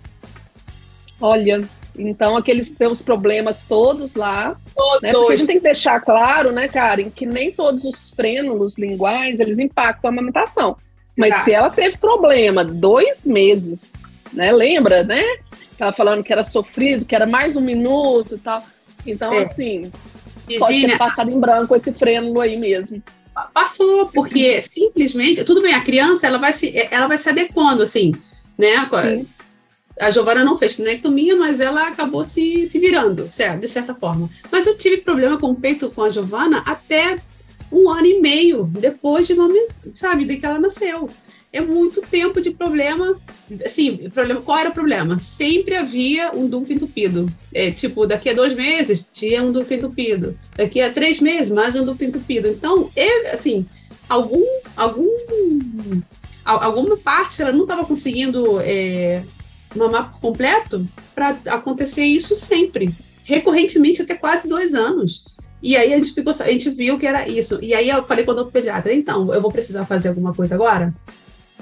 Olha, 1.20 1.64
então 1.98 2.36
aqueles 2.36 2.72
teus 2.72 3.02
problemas 3.02 3.66
todos 3.66 4.14
lá, 4.14 4.56
todos. 4.74 5.02
né? 5.02 5.12
Porque 5.12 5.32
a 5.32 5.36
gente 5.36 5.46
tem 5.46 5.56
que 5.56 5.62
deixar 5.62 6.00
claro, 6.00 6.52
né, 6.52 6.68
Karen, 6.68 7.10
que 7.10 7.24
nem 7.24 7.52
todos 7.52 7.84
os 7.84 8.10
frênulos 8.10 8.78
linguais, 8.78 9.40
eles 9.40 9.58
impactam 9.58 10.10
a 10.10 10.12
amamentação. 10.12 10.76
Mas 11.16 11.36
tá. 11.36 11.40
se 11.42 11.52
ela 11.52 11.70
teve 11.70 11.96
problema 11.98 12.64
dois 12.64 13.24
meses, 13.24 14.02
né, 14.32 14.52
lembra, 14.52 15.04
né? 15.04 15.22
Tava 15.78 15.92
falando 15.92 16.24
que 16.24 16.32
era 16.32 16.42
sofrido, 16.42 17.04
que 17.04 17.14
era 17.14 17.26
mais 17.26 17.56
um 17.56 17.60
minuto 17.60 18.34
e 18.34 18.38
tal. 18.38 18.62
Então, 19.06 19.32
é. 19.32 19.42
assim, 19.42 19.90
Virginia, 20.46 20.58
pode 20.58 20.86
ter 20.86 20.98
passado 20.98 21.30
em 21.30 21.38
branco 21.38 21.74
esse 21.76 21.92
frênulo 21.92 22.40
aí 22.40 22.56
mesmo. 22.56 23.02
Passou, 23.52 24.06
porque 24.06 24.60
simplesmente, 24.62 25.44
tudo 25.44 25.62
bem, 25.62 25.74
a 25.74 25.84
criança, 25.84 26.26
ela 26.26 26.38
vai 26.38 26.52
se, 26.52 26.74
ela 26.90 27.06
vai 27.06 27.18
se 27.18 27.28
adequando, 27.28 27.82
assim, 27.82 28.12
né? 28.58 28.88
Sim 29.02 29.26
a 30.00 30.10
Giovana 30.10 30.44
não 30.44 30.58
fez 30.58 30.74
pneumonia, 30.74 31.36
mas 31.36 31.60
ela 31.60 31.88
acabou 31.88 32.24
se, 32.24 32.66
se 32.66 32.78
virando, 32.78 33.30
certo, 33.30 33.60
de 33.60 33.68
certa 33.68 33.94
forma. 33.94 34.28
Mas 34.50 34.66
eu 34.66 34.76
tive 34.76 34.98
problema 34.98 35.38
com 35.38 35.50
o 35.50 35.54
peito 35.54 35.90
com 35.90 36.02
a 36.02 36.10
Giovana 36.10 36.62
até 36.66 37.18
um 37.70 37.90
ano 37.90 38.06
e 38.06 38.20
meio 38.20 38.64
depois 38.64 39.26
de 39.26 39.34
sabe, 39.94 40.24
de 40.24 40.36
que 40.36 40.46
ela 40.46 40.58
nasceu. 40.58 41.08
é 41.52 41.60
muito 41.60 42.00
tempo 42.02 42.40
de 42.40 42.50
problema. 42.50 43.16
Assim, 43.64 44.10
problema, 44.10 44.40
qual 44.40 44.58
era 44.58 44.70
o 44.70 44.74
problema? 44.74 45.18
Sempre 45.18 45.76
havia 45.76 46.32
um 46.32 46.48
ducto 46.48 46.72
entupido. 46.72 47.30
É, 47.52 47.70
tipo, 47.70 48.06
daqui 48.06 48.28
a 48.30 48.34
dois 48.34 48.54
meses 48.54 49.08
tinha 49.12 49.42
um 49.42 49.52
ducto 49.52 49.72
entupido. 49.72 50.36
Daqui 50.56 50.80
a 50.80 50.92
três 50.92 51.20
meses, 51.20 51.50
mais 51.50 51.76
um 51.76 51.84
ducto 51.84 52.02
entupido. 52.02 52.48
Então, 52.48 52.90
é, 52.96 53.30
assim, 53.30 53.64
algum, 54.08 54.44
algum, 54.76 55.08
alguma 56.44 56.96
parte 56.96 57.40
ela 57.40 57.52
não 57.52 57.62
estava 57.62 57.84
conseguindo 57.84 58.58
é, 58.60 59.22
mamar 59.76 60.12
por 60.12 60.20
completo 60.20 60.86
para 61.14 61.36
acontecer 61.46 62.04
isso 62.04 62.34
sempre. 62.34 62.90
Recorrentemente, 63.24 64.02
até 64.02 64.14
quase 64.14 64.48
dois 64.48 64.74
anos. 64.74 65.24
E 65.62 65.76
aí 65.76 65.94
a 65.94 65.98
gente, 65.98 66.12
ficou, 66.12 66.32
a 66.38 66.52
gente 66.52 66.70
viu 66.70 66.98
que 66.98 67.06
era 67.06 67.28
isso. 67.28 67.58
E 67.62 67.72
aí 67.74 67.88
eu 67.88 68.02
falei 68.02 68.24
com 68.24 68.32
o 68.32 68.46
pediatra, 68.46 68.92
então, 68.92 69.32
eu 69.32 69.40
vou 69.40 69.50
precisar 69.50 69.86
fazer 69.86 70.08
alguma 70.08 70.34
coisa 70.34 70.54
agora? 70.54 70.94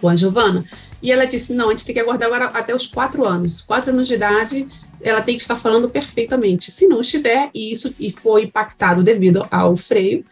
com 0.02 0.08
a 0.08 0.16
Giovana, 0.16 0.64
e 1.00 1.12
ela 1.12 1.24
disse: 1.24 1.54
não, 1.54 1.68
a 1.68 1.70
gente 1.70 1.86
tem 1.86 1.94
que 1.94 2.00
aguardar 2.00 2.26
agora 2.26 2.46
até 2.46 2.74
os 2.74 2.88
quatro 2.88 3.24
anos. 3.24 3.60
Quatro 3.60 3.92
anos 3.92 4.08
de 4.08 4.14
idade, 4.14 4.66
ela 5.00 5.22
tem 5.22 5.36
que 5.36 5.42
estar 5.42 5.56
falando 5.56 5.88
perfeitamente. 5.88 6.72
Se 6.72 6.88
não 6.88 7.00
estiver, 7.00 7.48
e 7.54 7.72
isso 7.72 7.94
e 7.98 8.10
foi 8.10 8.42
impactado 8.42 9.02
devido 9.02 9.46
ao 9.48 9.76
freio, 9.76 10.24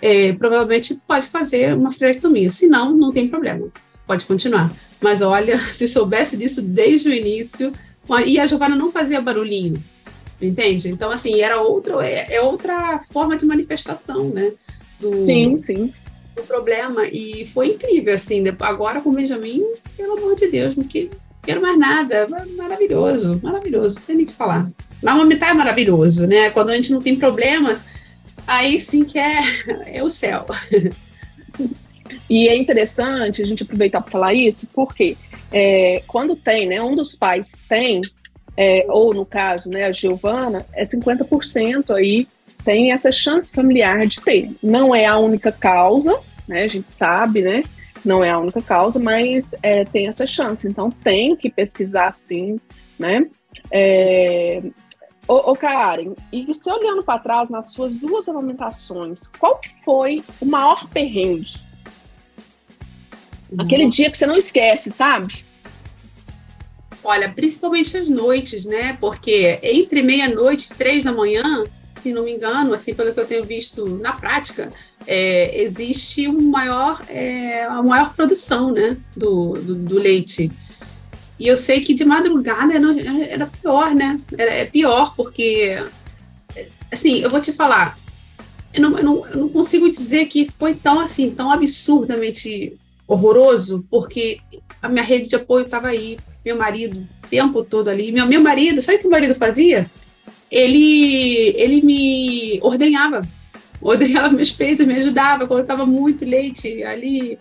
é, 0.00 0.32
provavelmente 0.32 0.98
pode 1.06 1.26
fazer 1.26 1.74
uma 1.74 1.90
freectomia. 1.90 2.48
Se 2.48 2.66
não, 2.66 2.96
não 2.96 3.12
tem 3.12 3.28
problema, 3.28 3.68
pode 4.06 4.24
continuar. 4.24 4.72
Mas 5.00 5.22
olha, 5.22 5.58
se 5.72 5.86
soubesse 5.88 6.36
disso 6.36 6.62
desde 6.62 7.08
o 7.08 7.14
início, 7.14 7.72
e 8.26 8.38
a 8.38 8.46
Giovana 8.46 8.74
não 8.74 8.90
fazia 8.90 9.20
barulhinho, 9.20 9.82
entende? 10.40 10.88
Então, 10.88 11.10
assim, 11.10 11.40
era 11.40 11.60
outro, 11.60 12.00
é, 12.00 12.26
é 12.30 12.40
outra 12.40 13.02
forma 13.10 13.36
de 13.36 13.44
manifestação, 13.44 14.30
né? 14.30 14.50
Do, 14.98 15.16
sim, 15.16 15.56
sim 15.58 15.92
o 16.40 16.42
problema 16.44 17.06
e 17.06 17.48
foi 17.52 17.68
incrível, 17.68 18.14
assim, 18.14 18.44
agora 18.60 19.00
com 19.00 19.10
o 19.10 19.12
Benjamin, 19.12 19.62
pelo 19.96 20.16
amor 20.16 20.36
de 20.36 20.48
Deus, 20.48 20.76
não 20.76 20.84
quero 20.84 21.60
mais 21.60 21.78
nada, 21.78 22.26
maravilhoso, 22.56 23.40
maravilhoso, 23.42 23.96
não 23.96 24.02
tem 24.02 24.16
nem 24.16 24.24
o 24.24 24.28
que 24.28 24.34
falar. 24.34 24.70
Amamentar 25.04 25.50
é 25.50 25.54
maravilhoso, 25.54 26.26
né? 26.26 26.50
Quando 26.50 26.70
a 26.70 26.74
gente 26.74 26.92
não 26.92 27.00
tem 27.00 27.16
problemas, 27.16 27.84
aí 28.46 28.80
sim 28.80 29.04
que 29.04 29.18
é, 29.18 29.40
é 29.98 30.02
o 30.02 30.10
céu. 30.10 30.46
E 32.28 32.48
é 32.48 32.56
interessante 32.56 33.42
a 33.42 33.46
gente 33.46 33.62
aproveitar 33.62 34.00
para 34.00 34.10
falar 34.10 34.34
isso, 34.34 34.68
porque 34.74 35.16
é, 35.52 36.02
quando 36.06 36.36
tem, 36.36 36.66
né, 36.66 36.80
um 36.82 36.94
dos 36.94 37.14
pais 37.14 37.52
tem, 37.68 38.02
é, 38.56 38.84
ou 38.88 39.14
no 39.14 39.24
caso, 39.24 39.70
né, 39.70 39.84
a 39.84 39.92
Giovana, 39.92 40.66
é 40.72 40.82
50% 40.82 41.94
aí 41.94 42.26
tem 42.64 42.92
essa 42.92 43.10
chance 43.10 43.52
familiar 43.52 44.06
de 44.06 44.20
ter. 44.20 44.50
Não 44.62 44.94
é 44.94 45.06
a 45.06 45.16
única 45.16 45.50
causa, 45.50 46.18
né? 46.46 46.64
A 46.64 46.68
gente 46.68 46.90
sabe, 46.90 47.40
né? 47.40 47.62
Não 48.04 48.22
é 48.22 48.30
a 48.30 48.38
única 48.38 48.60
causa, 48.60 48.98
mas 48.98 49.54
é, 49.62 49.84
tem 49.84 50.08
essa 50.08 50.26
chance. 50.26 50.68
Então 50.68 50.90
tem 50.90 51.34
que 51.36 51.48
pesquisar 51.48 52.12
sim, 52.12 52.60
né? 52.98 53.26
É... 53.70 54.62
Ô, 55.26 55.52
ô 55.52 55.56
Karen, 55.56 56.14
e 56.32 56.44
você 56.46 56.70
olhando 56.70 57.02
para 57.02 57.18
trás 57.18 57.50
nas 57.50 57.72
suas 57.72 57.96
duas 57.96 58.28
amamentações, 58.28 59.28
qual 59.38 59.60
foi 59.84 60.22
o 60.40 60.46
maior 60.46 60.88
perrengue? 60.88 61.67
Uhum. 63.50 63.62
Aquele 63.62 63.88
dia 63.88 64.10
que 64.10 64.18
você 64.18 64.26
não 64.26 64.36
esquece, 64.36 64.90
sabe? 64.90 65.44
Olha, 67.02 67.30
principalmente 67.30 67.96
as 67.96 68.08
noites, 68.08 68.66
né? 68.66 68.96
Porque 69.00 69.58
entre 69.62 70.02
meia-noite 70.02 70.68
e 70.70 70.74
três 70.74 71.04
da 71.04 71.12
manhã, 71.12 71.64
se 72.02 72.12
não 72.12 72.24
me 72.24 72.32
engano, 72.32 72.74
assim, 72.74 72.94
pelo 72.94 73.12
que 73.12 73.20
eu 73.20 73.26
tenho 73.26 73.44
visto 73.44 73.86
na 73.98 74.12
prática, 74.12 74.70
é, 75.06 75.62
existe 75.62 76.28
um 76.28 76.50
maior, 76.50 77.02
é, 77.08 77.66
uma 77.68 77.82
maior 77.82 78.14
produção 78.14 78.72
né, 78.72 78.96
do, 79.16 79.54
do, 79.54 79.74
do, 79.74 79.98
leite. 79.98 80.50
E 81.38 81.46
eu 81.46 81.56
sei 81.56 81.80
que 81.80 81.94
de 81.94 82.04
madrugada 82.04 82.74
era, 82.74 83.24
era 83.24 83.46
pior, 83.46 83.94
né? 83.94 84.20
Era, 84.36 84.52
é 84.52 84.64
pior, 84.64 85.14
porque, 85.14 85.82
assim, 86.90 87.20
eu 87.20 87.30
vou 87.30 87.40
te 87.40 87.52
falar, 87.52 87.96
eu 88.74 88.82
não, 88.82 88.98
eu, 88.98 89.04
não, 89.04 89.26
eu 89.28 89.36
não 89.38 89.48
consigo 89.48 89.90
dizer 89.90 90.26
que 90.26 90.50
foi 90.58 90.74
tão, 90.74 91.00
assim, 91.00 91.30
tão 91.30 91.50
absurdamente 91.50 92.76
horroroso, 93.08 93.84
porque 93.90 94.38
a 94.80 94.88
minha 94.88 95.02
rede 95.02 95.30
de 95.30 95.36
apoio 95.36 95.64
estava 95.64 95.88
aí, 95.88 96.18
meu 96.44 96.56
marido, 96.56 96.98
o 97.24 97.28
tempo 97.28 97.64
todo 97.64 97.88
ali. 97.88 98.12
Meu, 98.12 98.26
meu 98.26 98.40
marido, 98.40 98.80
sabe 98.80 98.98
o 98.98 99.00
que 99.00 99.08
o 99.08 99.10
marido 99.10 99.34
fazia? 99.34 99.86
ele, 100.50 101.52
ele 101.56 101.82
me 101.82 102.58
ordenhava, 102.62 103.26
ordenhava 103.80 104.30
meus 104.30 104.50
peitos, 104.50 104.86
me 104.86 104.94
ajudava, 104.94 105.46
colocava 105.46 105.84
muito 105.84 106.24
leite 106.24 106.82
ali, 106.82 107.38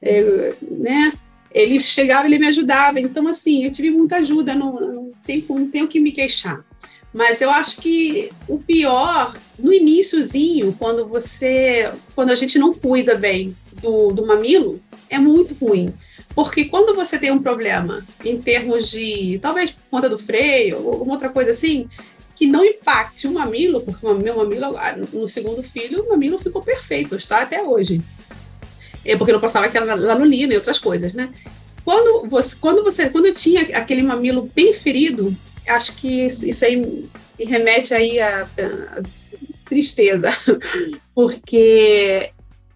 é, 0.00 0.54
né? 0.62 1.12
Ele 1.50 1.78
chegava, 1.78 2.26
ele 2.26 2.38
me 2.38 2.46
ajudava. 2.46 2.98
Então, 2.98 3.28
assim, 3.28 3.64
eu 3.64 3.72
tive 3.72 3.90
muita 3.90 4.16
ajuda, 4.16 4.54
não, 4.54 4.80
não, 4.80 5.10
tenho, 5.24 5.44
não 5.50 5.68
tenho 5.68 5.88
que 5.88 6.00
me 6.00 6.10
queixar. 6.10 6.64
Mas 7.12 7.42
eu 7.42 7.50
acho 7.50 7.76
que 7.76 8.30
o 8.48 8.56
pior, 8.58 9.36
no 9.58 9.70
iníciozinho, 9.70 10.74
quando 10.78 11.06
você, 11.06 11.92
quando 12.14 12.30
a 12.30 12.34
gente 12.34 12.58
não 12.58 12.72
cuida 12.72 13.14
bem 13.16 13.54
do, 13.82 14.08
do 14.08 14.26
mamilo, 14.26 14.80
é 15.12 15.18
muito 15.18 15.54
ruim. 15.54 15.92
Porque 16.34 16.64
quando 16.64 16.94
você 16.94 17.18
tem 17.18 17.30
um 17.30 17.42
problema 17.42 18.04
em 18.24 18.40
termos 18.40 18.90
de, 18.90 19.38
talvez 19.40 19.70
por 19.70 19.82
conta 19.90 20.08
do 20.08 20.18
freio, 20.18 20.78
ou 20.78 20.92
alguma 20.92 21.12
outra 21.12 21.28
coisa 21.28 21.50
assim, 21.50 21.88
que 22.34 22.46
não 22.46 22.64
impacte 22.64 23.28
o 23.28 23.32
mamilo, 23.32 23.82
porque 23.82 24.06
o 24.06 24.14
meu 24.14 24.36
mamilo, 24.36 24.74
no 25.12 25.28
segundo 25.28 25.62
filho, 25.62 26.02
o 26.02 26.08
mamilo 26.08 26.38
ficou 26.38 26.62
perfeito, 26.62 27.14
está 27.14 27.42
até 27.42 27.62
hoje. 27.62 28.00
É 29.04 29.16
porque 29.16 29.32
não 29.32 29.40
passava 29.40 29.66
aquela 29.66 29.94
lanolina 29.94 30.54
e 30.54 30.56
outras 30.56 30.78
coisas, 30.78 31.12
né? 31.12 31.30
Quando 31.84 32.28
você, 32.28 32.56
quando 32.56 32.82
você, 32.82 33.10
quando 33.10 33.26
eu 33.26 33.34
tinha 33.34 33.60
aquele 33.76 34.02
mamilo 34.02 34.50
bem 34.54 34.72
ferido, 34.72 35.36
acho 35.68 35.94
que 35.96 36.26
isso, 36.26 36.48
isso 36.48 36.64
aí 36.64 36.76
me 36.76 37.44
remete 37.44 37.92
aí 37.92 38.18
a, 38.18 38.42
a 38.42 39.02
tristeza, 39.66 40.30
porque 41.14 42.30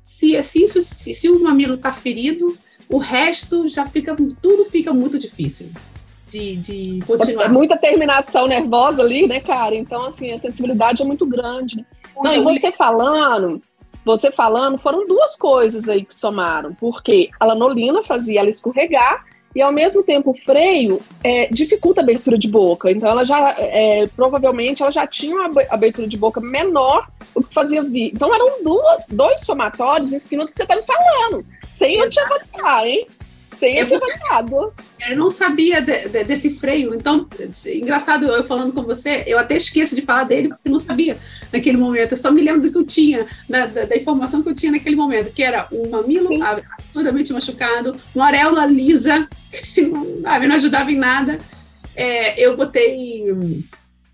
se, 0.06 0.40
se, 0.44 0.62
isso, 0.62 0.84
se, 0.84 1.12
se 1.12 1.28
o 1.28 1.42
mamilo 1.42 1.74
está 1.74 1.92
ferido, 1.92 2.56
o 2.88 2.96
resto 2.96 3.66
já 3.66 3.84
fica, 3.86 4.14
tudo 4.40 4.64
fica 4.66 4.94
muito 4.94 5.18
difícil 5.18 5.68
de, 6.30 6.54
de 6.54 7.00
continuar. 7.04 7.52
Muita 7.52 7.76
terminação 7.76 8.46
nervosa 8.46 9.02
ali, 9.02 9.26
né, 9.26 9.40
cara? 9.40 9.74
Então, 9.74 10.04
assim, 10.04 10.30
a 10.30 10.38
sensibilidade 10.38 11.02
é 11.02 11.04
muito 11.04 11.26
grande. 11.26 11.84
Não, 12.22 12.32
e 12.32 12.40
você 12.40 12.70
falando, 12.70 13.60
você 14.04 14.30
falando, 14.30 14.78
foram 14.78 15.04
duas 15.04 15.34
coisas 15.34 15.88
aí 15.88 16.04
que 16.04 16.14
somaram, 16.14 16.72
porque 16.74 17.28
a 17.40 17.44
lanolina 17.44 18.00
fazia 18.04 18.38
ela 18.38 18.48
escorregar 18.48 19.24
e 19.56 19.62
ao 19.62 19.72
mesmo 19.72 20.02
tempo 20.02 20.32
o 20.32 20.36
freio 20.36 21.00
é, 21.24 21.46
dificulta 21.46 22.02
a 22.02 22.04
abertura 22.04 22.36
de 22.36 22.46
boca. 22.46 22.90
Então 22.90 23.08
ela 23.08 23.24
já 23.24 23.56
é, 23.58 24.06
provavelmente 24.14 24.82
ela 24.82 24.92
já 24.92 25.06
tinha 25.06 25.34
uma 25.34 25.62
abertura 25.70 26.06
de 26.06 26.14
boca 26.18 26.42
menor 26.42 27.08
do 27.34 27.42
que 27.42 27.54
fazia 27.54 27.82
vir. 27.82 28.12
Então 28.12 28.34
eram 28.34 28.62
duas, 28.62 29.04
dois 29.08 29.40
somatórios 29.40 30.12
em 30.12 30.18
cima 30.18 30.44
do 30.44 30.50
que 30.50 30.56
você 30.58 30.64
está 30.64 30.76
me 30.76 30.82
falando, 30.82 31.42
sem 31.66 31.94
eu 31.94 32.10
te 32.10 32.20
avaliar, 32.20 32.86
hein? 32.86 33.06
Sem 33.58 33.78
eu, 33.78 33.86
eu 35.08 35.16
não 35.16 35.30
sabia 35.30 35.80
de, 35.80 36.08
de, 36.08 36.24
desse 36.24 36.58
freio. 36.58 36.94
Então, 36.94 37.26
engraçado 37.66 38.26
eu 38.26 38.44
falando 38.44 38.72
com 38.72 38.82
você, 38.82 39.24
eu 39.26 39.38
até 39.38 39.56
esqueço 39.56 39.94
de 39.94 40.02
falar 40.02 40.24
dele 40.24 40.48
porque 40.48 40.68
não 40.68 40.78
sabia 40.78 41.16
naquele 41.50 41.78
momento. 41.78 42.12
Eu 42.12 42.18
só 42.18 42.30
me 42.30 42.42
lembro 42.42 42.60
do 42.60 42.70
que 42.70 42.76
eu 42.76 42.84
tinha, 42.84 43.26
da, 43.48 43.66
da, 43.66 43.84
da 43.84 43.96
informação 43.96 44.42
que 44.42 44.50
eu 44.50 44.54
tinha 44.54 44.72
naquele 44.72 44.96
momento, 44.96 45.32
que 45.32 45.42
era 45.42 45.66
um 45.72 45.88
mamilo 45.88 46.28
Sim. 46.28 46.42
absurdamente 46.42 47.32
machucado, 47.32 47.96
uma 48.14 48.26
areola 48.26 48.66
lisa, 48.66 49.26
que 49.74 49.82
não, 49.82 50.04
não 50.04 50.54
ajudava 50.56 50.92
em 50.92 50.98
nada. 50.98 51.38
É, 51.94 52.38
eu 52.38 52.56
botei. 52.56 53.24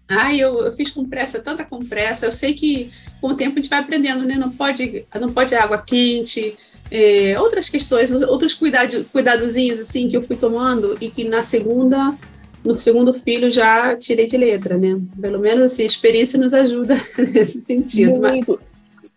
Ai, 0.08 0.38
eu, 0.38 0.66
eu, 0.66 0.72
fiz 0.72 0.90
compressa, 0.90 1.40
tanta 1.40 1.64
compressa. 1.64 2.26
Eu 2.26 2.32
sei 2.32 2.54
que 2.54 2.92
com 3.20 3.28
o 3.28 3.34
tempo 3.34 3.58
a 3.58 3.62
gente 3.62 3.70
vai 3.70 3.80
aprendendo, 3.80 4.25
né? 4.25 4.34
Não 4.34 4.50
pode, 4.50 5.04
não 5.20 5.32
pode 5.32 5.54
água 5.54 5.78
quente 5.78 6.56
é, 6.92 7.40
outras 7.40 7.70
questões, 7.70 8.11
outros 8.11 8.52
cuidado, 8.52 9.02
cuidadozinhos 9.11 9.80
assim 9.80 10.11
que 10.11 10.16
eu 10.16 10.22
fui 10.22 10.37
tomando 10.37 10.99
e 11.00 11.08
que 11.08 11.25
na 11.25 11.42
segunda, 11.42 12.14
no 12.62 12.78
segundo 12.78 13.14
filho 13.14 13.50
já 13.50 13.96
tirei 13.96 14.26
de 14.26 14.37
letra, 14.37 14.76
né? 14.76 15.00
Pelo 15.18 15.38
menos 15.38 15.64
assim, 15.64 15.84
a 15.84 15.87
experiência 15.87 16.38
nos 16.38 16.52
ajuda 16.52 17.00
nesse 17.32 17.62
sentido. 17.62 18.20
Muito. 18.20 18.61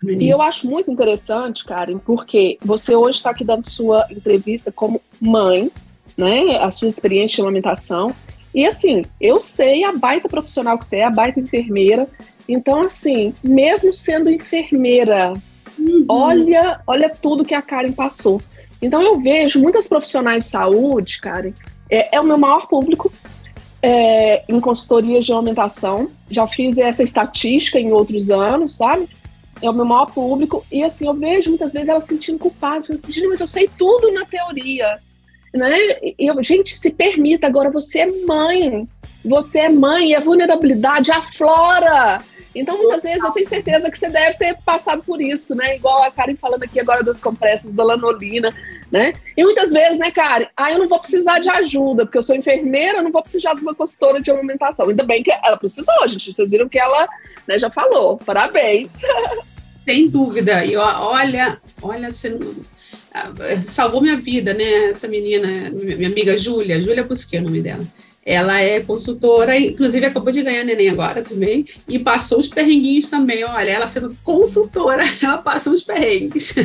Mas, 0.01 0.22
e 0.22 0.29
eu 0.29 0.41
acho 0.41 0.67
muito 0.70 0.89
interessante, 0.89 1.65
Karen, 1.65 1.98
porque 1.98 2.58
você 2.63 2.96
hoje 2.96 3.17
está 3.17 3.32
aqui 3.32 3.44
dando 3.44 3.70
sua 3.70 4.05
entrevista 4.10 4.72
como 4.72 5.01
mãe, 5.20 5.70
né? 6.17 6.58
A 6.58 6.72
sua 6.72 6.88
experiência 6.88 7.36
de 7.36 7.41
amamentação. 7.41 8.15
E 8.53 8.65
assim, 8.65 9.03
eu 9.20 9.41
sei 9.41 9.84
a 9.84 9.91
baita 9.91 10.29
profissional 10.29 10.77
que 10.77 10.86
você 10.86 10.98
é, 10.98 11.03
a 11.03 11.10
baita 11.10 11.41
enfermeira. 11.41 12.08
Então, 12.48 12.84
assim, 12.84 13.34
mesmo 13.44 13.91
sendo 13.91 14.29
enfermeira 14.29 15.34
Uhum. 15.77 16.05
Olha, 16.08 16.82
olha 16.86 17.10
tudo 17.10 17.46
que 17.46 17.53
a 17.53 17.62
Karen 17.62 17.91
passou. 17.91 18.41
Então 18.82 19.01
eu 19.01 19.20
vejo 19.20 19.60
muitas 19.60 19.88
profissionais 19.88 20.44
de 20.44 20.50
saúde, 20.50 21.20
Karen, 21.20 21.53
é, 21.89 22.15
é 22.15 22.22
o 22.22 22.24
meu 22.24 22.38
maior 22.38 22.67
público 22.67 23.12
é, 23.82 24.44
em 24.48 24.60
consultorias 24.60 25.25
de 25.25 25.32
aumentação. 25.32 26.10
Já 26.29 26.48
fiz 26.48 26.77
essa 26.77 27.03
estatística 27.03 27.79
em 27.79 27.91
outros 27.91 28.29
anos, 28.32 28.77
sabe? 28.77 29.08
é 29.62 29.70
o 29.70 29.74
meu 29.74 29.86
maior 29.86 30.08
público, 30.08 30.65
e 30.72 30.84
assim, 30.84 31.08
eu 31.08 31.13
vejo 31.13 31.50
muitas 31.50 31.74
vezes 31.74 31.89
ela 31.89 32.01
se 32.01 32.08
sentindo 32.08 32.39
culpada, 32.39 32.82
falando, 32.82 33.01
mas 33.29 33.39
eu 33.39 33.48
sei 33.48 33.70
tudo 33.77 34.12
na 34.12 34.25
teoria, 34.25 35.00
né? 35.53 35.77
E 36.01 36.29
eu, 36.29 36.41
gente, 36.44 36.75
se 36.75 36.91
permita, 36.91 37.48
agora 37.48 37.70
você 37.70 38.01
é 38.01 38.25
mãe, 38.25 38.88
você 39.24 39.60
é 39.60 39.70
mãe 39.70 40.12
e 40.12 40.15
a 40.15 40.20
vulnerabilidade 40.20 41.12
aflora. 41.12 42.22
Então, 42.56 42.78
muitas 42.78 43.04
vezes, 43.04 43.24
eu 43.24 43.32
tenho 43.32 43.48
certeza 43.48 43.92
que 43.92 44.00
você 44.00 44.10
deve 44.10 44.38
ter 44.38 44.58
passado 44.66 45.04
por 45.04 45.22
isso, 45.22 45.54
né? 45.56 45.76
Igual 45.76 46.04
a 46.04 46.12
Karen 46.12 46.36
falando 46.36 46.64
aqui 46.64 46.80
agora 46.80 47.04
dos 47.04 47.20
compressos 47.20 47.74
da 47.74 47.84
lanolina, 47.84 48.54
né? 48.92 49.14
E 49.36 49.44
muitas 49.44 49.74
vezes, 49.74 49.98
né, 49.98 50.10
Karen? 50.10 50.48
Ah, 50.56 50.72
eu 50.72 50.80
não 50.80 50.88
vou 50.88 51.00
precisar 51.00 51.40
de 51.40 51.50
ajuda, 51.50 52.06
porque 52.06 52.18
eu 52.18 52.24
sou 52.24 52.36
enfermeira, 52.36 53.00
eu 53.00 53.04
não 53.04 53.12
vou 53.12 53.22
precisar 53.22 53.54
de 53.54 53.62
uma 53.62 53.76
consultora 53.76 54.22
de 54.22 54.32
amamentação. 54.32 54.88
Ainda 54.88 55.04
bem 55.04 55.22
que 55.22 55.32
ela 55.32 55.58
precisou, 55.58 56.08
gente. 56.08 56.32
Vocês 56.32 56.52
viram 56.52 56.70
que 56.70 56.80
ela 56.80 57.08
né, 57.48 57.60
já 57.60 57.70
falou. 57.70 58.18
Parabéns. 58.18 59.02
Sem 59.86 60.10
dúvida. 60.10 60.66
E 60.66 60.76
olha, 60.76 61.60
olha, 61.82 62.10
você 62.12 62.40
salvou 63.68 64.02
minha 64.02 64.18
vida, 64.18 64.54
né? 64.54 64.90
Essa 64.90 65.08
menina, 65.08 65.70
minha 65.72 66.10
amiga 66.10 66.38
Júlia, 66.38 66.82
Júlia 66.82 67.04
Busquet, 67.04 67.38
é 67.38 67.42
o 67.42 67.44
nome 67.44 67.62
dela. 67.62 67.86
Ela 68.25 68.60
é 68.60 68.79
consultora, 68.79 69.55
inclusive 69.55 70.03
acabou 70.03 70.32
de 70.32 70.41
ganhar 70.41 70.63
neném 70.63 70.89
agora 70.89 71.22
também, 71.22 71.63
e 71.88 72.00
passou 72.00 72.39
os 72.39 72.50
perrenguinhos 72.50 73.08
também. 73.08 73.44
Olha, 73.44 73.70
ela 73.70 73.88
sendo 73.88 74.15
consultora, 74.24 75.03
ela 75.22 75.38
passou 75.38 75.74
os 75.74 75.84
perrengues. 75.84 76.55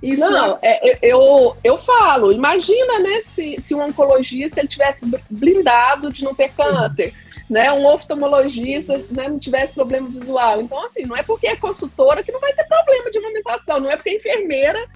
Isso 0.00 0.30
não, 0.30 0.56
é, 0.62 0.98
eu, 1.02 1.56
eu 1.64 1.78
falo, 1.78 2.30
imagina, 2.30 3.00
né, 3.00 3.20
se, 3.20 3.60
se 3.60 3.74
um 3.74 3.82
oncologista 3.82 4.60
ele 4.60 4.68
tivesse 4.68 5.04
blindado 5.28 6.12
de 6.12 6.22
não 6.22 6.34
ter 6.34 6.50
câncer. 6.50 7.12
Né, 7.50 7.72
um 7.72 7.86
oftalmologista 7.86 8.98
né, 9.10 9.26
não 9.26 9.38
tivesse 9.38 9.72
problema 9.72 10.06
visual. 10.06 10.60
Então, 10.60 10.84
assim, 10.84 11.04
não 11.06 11.16
é 11.16 11.22
porque 11.22 11.46
é 11.46 11.56
consultora 11.56 12.22
que 12.22 12.30
não 12.30 12.40
vai 12.40 12.52
ter 12.52 12.64
problema 12.64 13.10
de 13.10 13.16
amamentação, 13.16 13.80
não 13.80 13.90
é 13.90 13.96
porque 13.96 14.10
é 14.10 14.16
enfermeira 14.16 14.86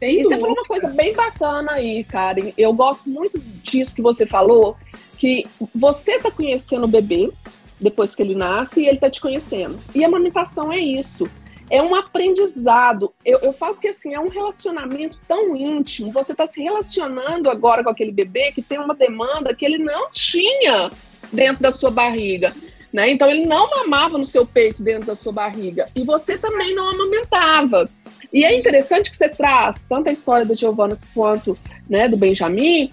e 0.00 0.24
você 0.24 0.38
falou 0.38 0.54
uma 0.54 0.64
coisa 0.64 0.88
bem 0.88 1.14
bacana 1.14 1.72
aí, 1.72 2.02
Karen. 2.04 2.52
Eu 2.56 2.72
gosto 2.72 3.10
muito 3.10 3.38
disso 3.38 3.94
que 3.94 4.00
você 4.00 4.24
falou, 4.26 4.76
que 5.20 5.46
você 5.74 6.12
está 6.12 6.30
conhecendo 6.30 6.84
o 6.84 6.88
bebê 6.88 7.30
depois 7.78 8.14
que 8.14 8.22
ele 8.22 8.34
nasce 8.34 8.80
e 8.80 8.86
ele 8.86 8.96
está 8.96 9.10
te 9.10 9.20
conhecendo. 9.20 9.78
E 9.94 10.02
a 10.02 10.06
amamentação 10.06 10.72
é 10.72 10.78
isso. 10.78 11.30
É 11.68 11.82
um 11.82 11.94
aprendizado. 11.94 13.12
Eu, 13.22 13.38
eu 13.40 13.52
falo 13.52 13.76
que 13.76 13.88
assim, 13.88 14.14
é 14.14 14.18
um 14.18 14.28
relacionamento 14.28 15.18
tão 15.28 15.54
íntimo. 15.54 16.10
Você 16.12 16.32
está 16.32 16.46
se 16.46 16.62
relacionando 16.62 17.50
agora 17.50 17.84
com 17.84 17.90
aquele 17.90 18.10
bebê 18.10 18.50
que 18.50 18.62
tem 18.62 18.78
uma 18.78 18.94
demanda 18.94 19.54
que 19.54 19.64
ele 19.64 19.76
não 19.76 20.10
tinha 20.10 20.90
dentro 21.30 21.62
da 21.62 21.70
sua 21.70 21.90
barriga. 21.90 22.54
Né? 22.90 23.10
Então 23.10 23.28
ele 23.30 23.44
não 23.44 23.68
mamava 23.68 24.16
no 24.16 24.24
seu 24.24 24.46
peito 24.46 24.82
dentro 24.82 25.06
da 25.06 25.14
sua 25.14 25.34
barriga. 25.34 25.86
E 25.94 26.02
você 26.02 26.38
também 26.38 26.74
não 26.74 26.88
amamentava. 26.88 27.86
E 28.32 28.42
é 28.42 28.58
interessante 28.58 29.10
que 29.10 29.16
você 29.16 29.28
traz 29.28 29.84
tanto 29.86 30.08
a 30.08 30.12
história 30.12 30.46
da 30.46 30.54
Giovana 30.54 30.98
quanto 31.14 31.58
né, 31.88 32.08
do 32.08 32.16
Benjamin, 32.16 32.90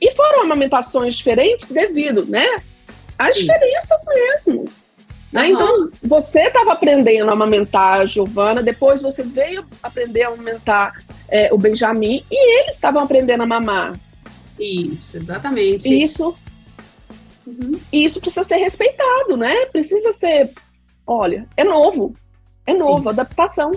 e 0.00 0.10
foram 0.12 0.42
amamentações 0.42 1.16
diferentes 1.16 1.68
devido, 1.68 2.24
né? 2.26 2.46
Às 3.18 3.36
diferenças 3.36 4.04
mesmo. 4.06 4.68
Né? 5.32 5.50
Então, 5.50 5.72
você 6.02 6.42
estava 6.42 6.72
aprendendo 6.72 7.28
a 7.30 7.32
amamentar 7.32 8.00
a 8.00 8.06
Giovana, 8.06 8.62
depois 8.62 9.00
você 9.00 9.22
veio 9.22 9.64
aprender 9.82 10.24
a 10.24 10.28
amamentar 10.28 11.04
é, 11.28 11.52
o 11.52 11.58
Benjamin, 11.58 12.24
e 12.30 12.60
eles 12.60 12.74
estavam 12.74 13.02
aprendendo 13.02 13.42
a 13.42 13.46
mamar. 13.46 13.98
Isso, 14.58 15.16
exatamente. 15.16 15.88
Isso, 16.02 16.34
uhum. 17.46 17.78
isso 17.92 18.20
precisa 18.20 18.42
ser 18.42 18.56
respeitado, 18.56 19.36
né? 19.36 19.66
Precisa 19.66 20.12
ser, 20.12 20.50
olha, 21.06 21.46
é 21.56 21.62
novo, 21.62 22.14
é 22.66 22.74
novo, 22.74 23.04
Sim. 23.04 23.08
adaptação. 23.10 23.70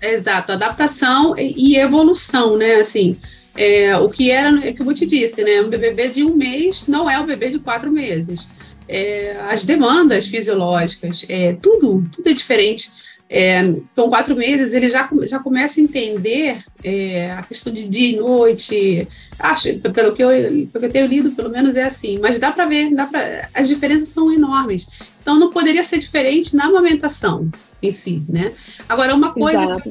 Exato, 0.00 0.52
adaptação 0.52 1.34
e 1.36 1.76
evolução, 1.76 2.56
né? 2.56 2.76
Assim, 2.76 3.20
é, 3.60 3.94
o 3.98 4.08
que 4.08 4.30
era, 4.30 4.66
é 4.66 4.72
que 4.72 4.80
eu 4.80 4.94
te 4.94 5.04
disse, 5.04 5.44
né? 5.44 5.60
Um 5.60 5.68
bebê 5.68 6.08
de 6.08 6.24
um 6.24 6.34
mês 6.34 6.86
não 6.88 7.10
é 7.10 7.20
um 7.20 7.26
bebê 7.26 7.50
de 7.50 7.58
quatro 7.58 7.92
meses. 7.92 8.48
É, 8.88 9.38
as 9.50 9.66
demandas 9.66 10.26
fisiológicas, 10.26 11.26
é, 11.28 11.52
tudo, 11.60 12.08
tudo 12.10 12.30
é 12.30 12.32
diferente. 12.32 12.90
É, 13.28 13.62
com 13.94 14.08
quatro 14.08 14.34
meses, 14.34 14.72
ele 14.72 14.88
já, 14.88 15.06
já 15.24 15.38
começa 15.38 15.78
a 15.78 15.84
entender 15.84 16.64
é, 16.82 17.32
a 17.32 17.42
questão 17.42 17.70
de 17.70 17.86
dia 17.86 18.16
e 18.16 18.16
noite. 18.16 19.06
Acho, 19.38 19.78
pelo 19.78 20.14
que, 20.14 20.24
eu, 20.24 20.30
pelo 20.30 20.80
que 20.80 20.86
eu 20.86 20.90
tenho 20.90 21.06
lido, 21.06 21.32
pelo 21.32 21.50
menos 21.50 21.76
é 21.76 21.84
assim. 21.84 22.18
Mas 22.18 22.38
dá 22.38 22.50
para 22.50 22.64
ver, 22.64 22.94
dá 22.94 23.06
pra, 23.06 23.46
as 23.52 23.68
diferenças 23.68 24.08
são 24.08 24.32
enormes. 24.32 24.88
Então, 25.20 25.38
não 25.38 25.50
poderia 25.50 25.84
ser 25.84 25.98
diferente 25.98 26.56
na 26.56 26.64
amamentação 26.64 27.50
em 27.82 27.92
si, 27.92 28.24
né? 28.26 28.52
Agora, 28.88 29.14
uma 29.14 29.34
coisa, 29.34 29.82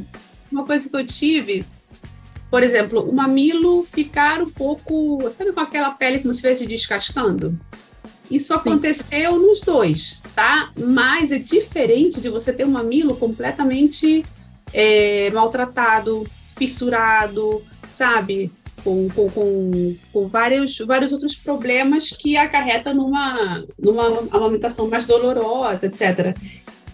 uma 0.51 0.65
coisa 0.65 0.89
que 0.89 0.95
eu 0.95 1.05
tive, 1.05 1.63
por 2.49 2.63
exemplo, 2.63 3.07
o 3.07 3.13
mamilo 3.13 3.85
ficar 3.91 4.41
um 4.41 4.49
pouco, 4.49 5.19
sabe, 5.31 5.53
com 5.53 5.59
aquela 5.59 5.91
pele 5.91 6.19
como 6.19 6.33
se 6.33 6.39
estivesse 6.39 6.65
descascando? 6.65 7.59
Isso 8.29 8.53
Sim. 8.53 8.59
aconteceu 8.59 9.37
nos 9.37 9.61
dois, 9.61 10.21
tá? 10.35 10.71
Mas 10.77 11.31
é 11.31 11.39
diferente 11.39 12.21
de 12.21 12.29
você 12.29 12.51
ter 12.51 12.65
um 12.65 12.71
mamilo 12.71 13.15
completamente 13.15 14.23
é, 14.73 15.29
maltratado, 15.31 16.25
fissurado, 16.55 17.63
sabe? 17.91 18.51
Com, 18.83 19.09
com, 19.09 19.29
com, 19.29 19.95
com, 20.13 20.27
vários, 20.27 20.77
vários 20.79 21.11
outros 21.11 21.35
problemas 21.35 22.11
que 22.11 22.37
acarreta 22.37 22.93
numa, 22.93 23.65
numa 23.77 24.07
amamentação 24.31 24.87
mais 24.87 25.05
dolorosa, 25.05 25.87
etc 25.87 26.35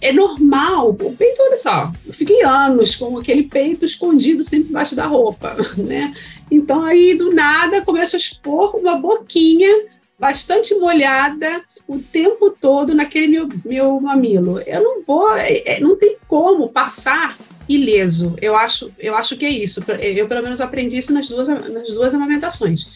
é 0.01 0.11
normal. 0.11 0.89
O 0.89 1.15
peito, 1.15 1.41
olha 1.41 1.57
só, 1.57 1.91
eu 2.05 2.13
fiquei 2.13 2.43
anos 2.43 2.95
com 2.95 3.17
aquele 3.17 3.43
peito 3.43 3.85
escondido 3.85 4.43
sempre 4.43 4.69
embaixo 4.69 4.95
da 4.95 5.05
roupa, 5.05 5.55
né? 5.77 6.13
Então 6.49 6.83
aí 6.83 7.15
do 7.15 7.33
nada 7.33 7.81
começa 7.81 8.17
a 8.17 8.19
expor 8.19 8.75
uma 8.75 8.95
boquinha 8.95 9.69
bastante 10.17 10.73
molhada 10.75 11.61
o 11.87 11.99
tempo 11.99 12.49
todo 12.49 12.93
naquele 12.93 13.27
meu, 13.27 13.49
meu 13.63 13.99
mamilo. 13.99 14.59
Eu 14.61 14.83
não 14.83 15.03
vou, 15.03 15.35
é, 15.35 15.61
é, 15.65 15.79
não 15.79 15.95
tem 15.95 16.17
como 16.27 16.69
passar 16.69 17.37
ileso. 17.67 18.35
Eu 18.41 18.55
acho, 18.55 18.91
eu 18.99 19.15
acho 19.15 19.37
que 19.37 19.45
é 19.45 19.49
isso. 19.49 19.83
Eu 19.99 20.27
pelo 20.27 20.43
menos 20.43 20.61
aprendi 20.61 20.97
isso 20.97 21.13
nas 21.13 21.27
duas, 21.27 21.47
nas 21.47 21.89
duas 21.89 22.13
amamentações. 22.13 22.89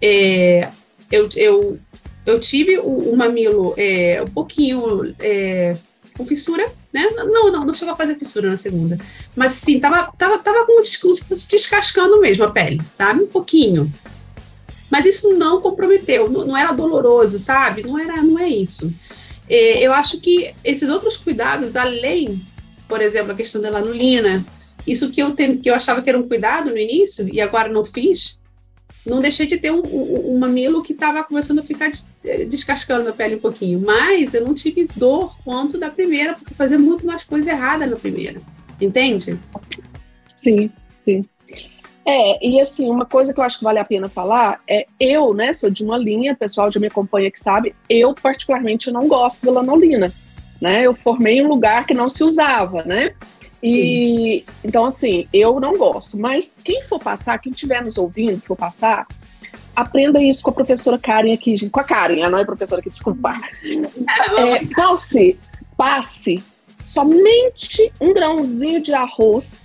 É, 0.00 0.68
eu, 1.10 1.28
eu, 1.34 1.78
eu 2.24 2.40
tive 2.40 2.78
o, 2.78 3.12
o 3.12 3.16
mamilo 3.16 3.74
é, 3.76 4.22
um 4.22 4.30
pouquinho 4.30 5.14
é, 5.18 5.76
com 6.20 6.26
fissura, 6.26 6.70
né? 6.92 7.08
Não, 7.14 7.50
não, 7.50 7.60
não 7.60 7.74
chegou 7.74 7.94
a 7.94 7.96
fazer 7.96 8.16
fissura 8.16 8.50
na 8.50 8.56
segunda. 8.56 8.98
Mas 9.34 9.54
sim, 9.54 9.80
tava, 9.80 10.12
tava, 10.18 10.38
tava 10.38 10.66
com 10.66 10.84
se 10.84 11.48
descascando 11.48 12.20
mesmo 12.20 12.44
a 12.44 12.50
pele, 12.50 12.80
sabe? 12.92 13.22
Um 13.22 13.26
pouquinho. 13.26 13.90
Mas 14.90 15.06
isso 15.06 15.32
não 15.34 15.60
comprometeu, 15.60 16.28
não, 16.28 16.46
não 16.46 16.56
era 16.56 16.72
doloroso, 16.72 17.38
sabe? 17.38 17.82
Não 17.82 17.98
era, 17.98 18.20
não 18.22 18.38
é 18.38 18.48
isso. 18.48 18.92
É, 19.48 19.78
eu 19.78 19.92
acho 19.92 20.20
que 20.20 20.52
esses 20.62 20.88
outros 20.88 21.16
cuidados, 21.16 21.74
além, 21.74 22.40
por 22.86 23.00
exemplo, 23.00 23.32
a 23.32 23.36
questão 23.36 23.62
da 23.62 23.70
lanolina, 23.70 24.44
isso 24.86 25.10
que 25.10 25.22
eu, 25.22 25.32
ten, 25.32 25.56
que 25.58 25.70
eu 25.70 25.74
achava 25.74 26.02
que 26.02 26.08
era 26.10 26.18
um 26.18 26.28
cuidado 26.28 26.70
no 26.70 26.78
início 26.78 27.28
e 27.32 27.40
agora 27.40 27.72
não 27.72 27.84
fiz, 27.84 28.40
não 29.06 29.20
deixei 29.20 29.46
de 29.46 29.56
ter 29.56 29.70
um, 29.70 29.82
um, 29.82 30.34
um 30.34 30.38
mamilo 30.38 30.82
que 30.82 30.92
estava 30.92 31.24
começando 31.24 31.60
a 31.60 31.62
ficar 31.62 31.90
descascando 32.48 33.08
a 33.08 33.12
pele 33.12 33.36
um 33.36 33.40
pouquinho. 33.40 33.80
Mas 33.84 34.34
eu 34.34 34.44
não 34.44 34.54
tive 34.54 34.88
dor 34.96 35.34
quanto 35.44 35.78
da 35.78 35.90
primeira, 35.90 36.34
porque 36.34 36.54
fazia 36.54 36.78
muito 36.78 37.06
mais 37.06 37.24
coisa 37.24 37.50
errada 37.50 37.86
na 37.86 37.96
primeira. 37.96 38.40
Entende? 38.80 39.38
Sim, 40.36 40.70
sim. 40.98 41.24
É, 42.04 42.46
e 42.46 42.60
assim, 42.60 42.90
uma 42.90 43.04
coisa 43.04 43.32
que 43.32 43.38
eu 43.38 43.44
acho 43.44 43.58
que 43.58 43.64
vale 43.64 43.78
a 43.78 43.84
pena 43.84 44.08
falar 44.08 44.60
é 44.68 44.86
eu, 44.98 45.34
né, 45.34 45.52
sou 45.52 45.70
de 45.70 45.84
uma 45.84 45.98
linha, 45.98 46.34
pessoal 46.34 46.72
já 46.72 46.80
me 46.80 46.86
acompanha 46.86 47.30
que 47.30 47.38
sabe, 47.38 47.74
eu 47.88 48.14
particularmente 48.14 48.90
não 48.90 49.06
gosto 49.06 49.44
da 49.44 49.52
lanolina, 49.52 50.12
né? 50.60 50.82
Eu 50.82 50.94
formei 50.94 51.42
um 51.42 51.48
lugar 51.48 51.86
que 51.86 51.94
não 51.94 52.08
se 52.08 52.24
usava, 52.24 52.82
né? 52.84 53.14
E 53.62 54.44
Sim. 54.46 54.54
então, 54.64 54.86
assim, 54.86 55.28
eu 55.32 55.60
não 55.60 55.74
gosto. 55.74 56.18
Mas 56.18 56.56
quem 56.64 56.82
for 56.84 56.98
passar, 56.98 57.38
quem 57.38 57.52
estiver 57.52 57.84
nos 57.84 57.98
ouvindo, 57.98 58.40
for 58.40 58.56
passar, 58.56 59.06
aprenda 59.80 60.22
isso 60.22 60.42
com 60.42 60.50
a 60.50 60.54
professora 60.54 60.98
Karen 60.98 61.32
aqui, 61.32 61.56
gente. 61.56 61.70
Com 61.70 61.80
a 61.80 61.84
Karen, 61.84 62.18
ela 62.20 62.30
não 62.30 62.38
é 62.38 62.44
professora 62.44 62.80
aqui, 62.80 62.90
desculpa. 62.90 63.34
É, 63.64 64.64
passe, 64.74 65.38
passe 65.76 66.42
somente 66.78 67.92
um 68.00 68.12
grãozinho 68.12 68.82
de 68.82 68.92
arroz 68.94 69.62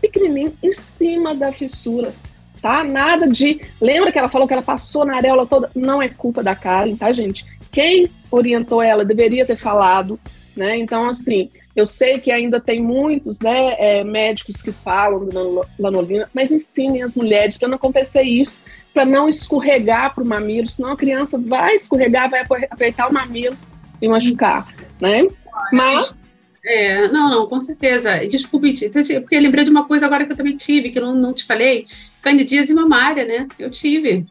pequenininho 0.00 0.52
em 0.62 0.72
cima 0.72 1.34
da 1.34 1.50
fissura, 1.52 2.14
tá? 2.60 2.84
Nada 2.84 3.26
de. 3.26 3.60
Lembra 3.80 4.12
que 4.12 4.18
ela 4.18 4.28
falou 4.28 4.46
que 4.46 4.52
ela 4.52 4.62
passou 4.62 5.04
na 5.04 5.16
areola 5.16 5.46
toda? 5.46 5.70
Não 5.74 6.00
é 6.00 6.08
culpa 6.08 6.42
da 6.42 6.54
Karen, 6.54 6.96
tá, 6.96 7.12
gente? 7.12 7.44
Quem 7.72 8.10
orientou 8.30 8.82
ela 8.82 9.04
deveria 9.04 9.46
ter 9.46 9.56
falado, 9.56 10.18
né? 10.56 10.76
Então, 10.76 11.08
assim, 11.08 11.50
eu 11.78 11.86
sei 11.86 12.18
que 12.18 12.30
ainda 12.30 12.60
tem 12.60 12.82
muitos 12.82 13.38
né, 13.40 13.76
é, 13.78 14.04
médicos 14.04 14.60
que 14.60 14.72
falam 14.72 15.28
da 15.28 15.40
lanolina, 15.78 16.28
mas 16.34 16.50
ensinem 16.50 17.02
as 17.02 17.14
mulheres 17.14 17.56
para 17.56 17.68
não 17.68 17.76
acontecer 17.76 18.22
isso, 18.22 18.62
para 18.92 19.04
não 19.04 19.28
escorregar 19.28 20.12
para 20.12 20.24
o 20.24 20.26
mamilo, 20.26 20.66
senão 20.66 20.90
a 20.90 20.96
criança 20.96 21.40
vai 21.40 21.74
escorregar, 21.76 22.28
vai 22.28 22.40
apertar 22.40 23.08
o 23.08 23.14
mamilo 23.14 23.56
e 24.02 24.08
machucar, 24.08 24.66
né? 25.00 25.26
Mas 25.72 26.28
É, 26.64 27.08
não, 27.08 27.30
não, 27.30 27.46
com 27.46 27.60
certeza. 27.60 28.18
Desculpe, 28.26 28.74
porque 28.90 29.36
eu 29.36 29.40
lembrei 29.40 29.64
de 29.64 29.70
uma 29.70 29.86
coisa 29.86 30.04
agora 30.04 30.26
que 30.26 30.32
eu 30.32 30.36
também 30.36 30.56
tive, 30.56 30.90
que 30.90 30.98
eu 30.98 31.06
não, 31.06 31.14
não 31.14 31.32
te 31.32 31.44
falei. 31.44 31.86
Candidíase 32.20 32.74
mamária, 32.74 33.24
né? 33.24 33.46
Eu 33.58 33.70
tive. 33.70 34.26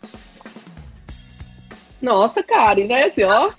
Nossa, 2.02 2.44
Karen, 2.44 2.86
né? 2.86 3.06
Assim, 3.06 3.24
ó. 3.24 3.50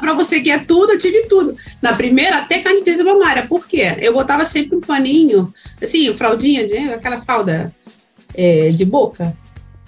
Para 0.00 0.14
você 0.14 0.40
que 0.40 0.50
é 0.50 0.58
tudo, 0.58 0.92
eu 0.92 0.98
tive 0.98 1.22
tudo. 1.22 1.56
Na 1.82 1.94
primeira, 1.94 2.38
até 2.38 2.60
candidíase 2.60 3.02
mamária. 3.02 3.46
Por 3.46 3.66
quê? 3.66 3.96
Eu 4.00 4.12
botava 4.12 4.44
sempre 4.44 4.76
um 4.76 4.80
paninho, 4.80 5.52
assim, 5.82 6.12
fraldinha, 6.14 6.66
de, 6.66 6.76
aquela 6.76 7.20
fralda 7.22 7.74
é, 8.34 8.68
de 8.68 8.84
boca. 8.84 9.36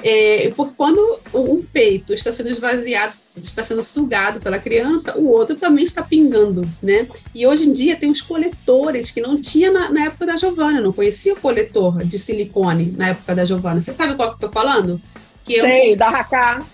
É, 0.04 0.52
porque 0.56 0.74
quando 0.76 1.20
um 1.32 1.62
peito 1.62 2.12
está 2.12 2.32
sendo 2.32 2.48
esvaziado, 2.48 3.12
está 3.36 3.62
sendo 3.62 3.84
sugado 3.84 4.40
pela 4.40 4.58
criança, 4.58 5.16
o 5.16 5.28
outro 5.28 5.54
também 5.54 5.84
está 5.84 6.02
pingando, 6.02 6.68
né? 6.82 7.06
E 7.32 7.46
hoje 7.46 7.68
em 7.68 7.72
dia 7.72 7.94
tem 7.94 8.10
os 8.10 8.20
coletores 8.20 9.12
que 9.12 9.20
não 9.20 9.40
tinha 9.40 9.70
na, 9.70 9.90
na 9.90 10.06
época 10.06 10.26
da 10.26 10.36
Giovana. 10.36 10.78
Eu 10.78 10.84
não 10.84 10.92
conhecia 10.92 11.34
o 11.34 11.40
coletor 11.40 12.04
de 12.04 12.18
silicone 12.18 12.92
na 12.96 13.10
época 13.10 13.32
da 13.34 13.44
Giovana. 13.44 13.80
Você 13.80 13.92
sabe 13.92 14.16
qual 14.16 14.30
que 14.30 14.44
eu 14.44 14.48
tô 14.48 14.52
falando? 14.52 15.00
Que 15.44 15.60
Sei, 15.60 15.92
eu... 15.92 15.96
da 15.96 16.08
Raká. 16.08 16.64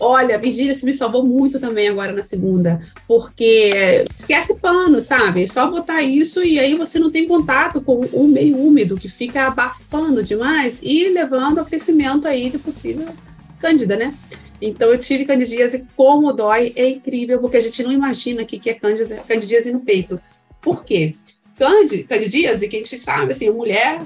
Olha, 0.00 0.36
a 0.36 0.38
Virgínia 0.38 0.74
se 0.74 0.84
me 0.84 0.94
salvou 0.94 1.24
muito 1.24 1.58
também 1.58 1.88
agora 1.88 2.12
na 2.12 2.22
segunda, 2.22 2.80
porque 3.06 4.06
esquece 4.12 4.54
pano, 4.54 5.00
sabe? 5.00 5.48
só 5.48 5.68
botar 5.68 6.02
isso 6.02 6.44
e 6.44 6.58
aí 6.58 6.74
você 6.76 6.98
não 6.98 7.10
tem 7.10 7.26
contato 7.26 7.80
com 7.80 8.04
o 8.12 8.28
meio 8.28 8.56
úmido 8.56 8.96
que 8.96 9.08
fica 9.08 9.46
abafando 9.46 10.22
demais 10.22 10.80
e 10.82 11.08
levando 11.08 11.58
ao 11.58 11.66
crescimento 11.66 12.28
aí 12.28 12.48
de 12.48 12.58
possível 12.58 13.06
cândida, 13.60 13.96
né? 13.96 14.14
Então 14.60 14.88
eu 14.88 14.98
tive 14.98 15.24
candidíase, 15.24 15.84
como 15.96 16.32
dói, 16.32 16.72
é 16.76 16.88
incrível, 16.88 17.40
porque 17.40 17.56
a 17.56 17.60
gente 17.60 17.82
não 17.82 17.92
imagina 17.92 18.42
o 18.42 18.46
que 18.46 18.70
é 18.70 18.74
cândida, 18.74 19.16
candidíase 19.26 19.72
no 19.72 19.80
peito. 19.80 20.20
Por 20.60 20.84
quê? 20.84 21.14
candidíase, 22.08 22.68
que 22.68 22.76
a 22.76 22.78
gente 22.78 22.96
sabe, 22.96 23.32
assim, 23.32 23.50
mulher, 23.50 24.00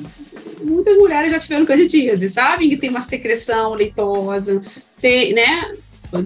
muitas 0.62 0.96
mulheres 0.96 1.30
já 1.30 1.38
tiveram 1.38 1.66
candidíase, 1.66 2.28
sabem 2.30 2.70
que 2.70 2.78
tem 2.78 2.88
uma 2.88 3.02
secreção 3.02 3.74
leitosa, 3.74 4.62
tem, 5.00 5.34
né? 5.34 5.72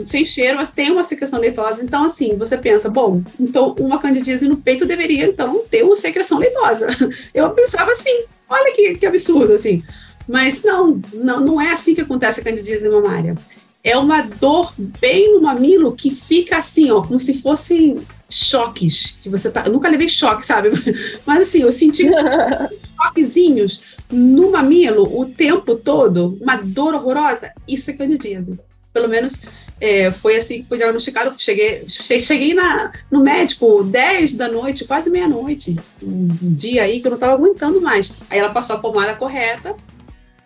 Sem 0.05 0.25
cheiro, 0.25 0.57
mas 0.57 0.71
tem 0.71 0.91
uma 0.91 1.05
secreção 1.05 1.39
leitosa. 1.39 1.83
Então, 1.83 2.05
assim, 2.05 2.37
você 2.37 2.57
pensa, 2.57 2.89
bom, 2.89 3.23
então 3.39 3.75
uma 3.79 3.99
candidíase 3.99 4.49
no 4.49 4.57
peito 4.57 4.87
deveria, 4.87 5.27
então, 5.27 5.65
ter 5.71 5.83
uma 5.83 5.97
secreção 5.97 6.39
leitosa. 6.39 6.87
Eu 7.33 7.51
pensava 7.51 7.93
assim, 7.93 8.25
olha 8.49 8.75
que, 8.75 8.95
que 8.97 9.07
absurdo, 9.07 9.53
assim. 9.53 9.83
Mas 10.29 10.63
não, 10.63 11.01
não, 11.13 11.41
não 11.41 11.61
é 11.61 11.73
assim 11.73 11.95
que 11.95 12.01
acontece 12.01 12.41
a 12.41 12.45
candidíase 12.45 12.89
mamária. 12.89 13.37
É 13.83 13.97
uma 13.97 14.23
dor 14.23 14.73
bem 14.77 15.35
no 15.35 15.43
mamilo 15.43 15.95
que 15.95 16.11
fica 16.11 16.59
assim, 16.59 16.91
ó, 16.91 17.03
como 17.03 17.21
se 17.21 17.41
fossem 17.41 18.01
choques 18.29 19.17
que 19.23 19.29
você 19.29 19.51
tá. 19.51 19.65
Eu 19.65 19.73
nunca 19.73 19.89
levei 19.89 20.09
choque, 20.09 20.45
sabe? 20.45 20.71
Mas 21.25 21.43
assim, 21.43 21.63
eu 21.63 21.71
senti 21.71 22.09
choquezinhos 23.01 23.83
no 24.11 24.51
mamilo 24.51 25.21
o 25.21 25.27
tempo 25.27 25.77
todo, 25.77 26.37
uma 26.41 26.57
dor 26.57 26.95
horrorosa. 26.95 27.53
Isso 27.69 27.91
é 27.91 27.95
candidíase. 27.95 28.59
Pelo 28.97 29.09
menos 29.09 29.39
é, 29.79 30.11
foi 30.11 30.37
assim 30.37 30.63
que 30.63 30.69
foi 30.69 30.79
diagnosticado. 30.79 31.35
Cheguei, 31.39 31.85
cheguei 31.89 32.55
na, 32.55 32.93
no 33.11 33.21
médico 33.21 33.85
10 33.85 34.33
da 34.33 34.49
noite, 34.49 34.87
quase 34.87 35.11
meia-noite. 35.11 35.77
Um 36.03 36.29
dia 36.41 36.85
aí 36.85 37.01
que 37.01 37.07
eu 37.07 37.11
não 37.11 37.17
estava 37.17 37.35
aguentando 37.35 37.79
mais. 37.79 38.11
Aí 38.31 38.39
ela 38.39 38.55
passou 38.55 38.77
a 38.77 38.79
pomada 38.79 39.15
correta 39.15 39.77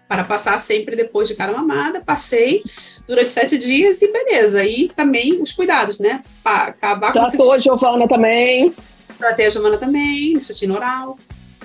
para 0.08 0.24
passar 0.24 0.58
sempre 0.58 0.96
depois 0.96 1.28
de 1.28 1.36
cada 1.36 1.52
mamada. 1.52 2.00
Passei 2.00 2.64
durante 3.06 3.30
sete 3.30 3.56
dias 3.56 4.02
e 4.02 4.10
beleza. 4.10 4.64
E 4.64 4.88
também 4.88 5.40
os 5.40 5.52
cuidados, 5.52 6.00
né? 6.00 6.24
Para 6.42 6.64
acabar 6.64 7.12
Tratou 7.12 7.30
com. 7.30 7.36
Tratou 7.36 7.52
a 7.52 7.58
Giovana 7.60 8.08
também. 8.08 8.74
Tratei 9.16 9.46
a 9.46 9.50
Giovana 9.50 9.78
também, 9.78 10.34
nicotina 10.34 10.74
oral. 10.74 11.16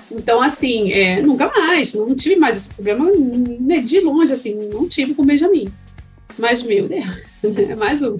Então, 0.08 0.40
assim, 0.40 0.92
é, 0.92 1.20
nunca 1.20 1.48
mais, 1.48 1.94
não 1.94 2.14
tive 2.14 2.36
mais 2.36 2.56
esse 2.56 2.72
problema, 2.72 3.10
né, 3.58 3.80
de 3.80 3.98
longe, 3.98 4.32
assim, 4.32 4.54
não 4.72 4.88
tive 4.88 5.14
com 5.14 5.24
Benjamin. 5.24 5.68
Mas, 6.38 6.62
meu 6.62 6.88
Deus, 6.88 7.04
é 7.70 7.74
mais 7.76 8.02
um. 8.02 8.16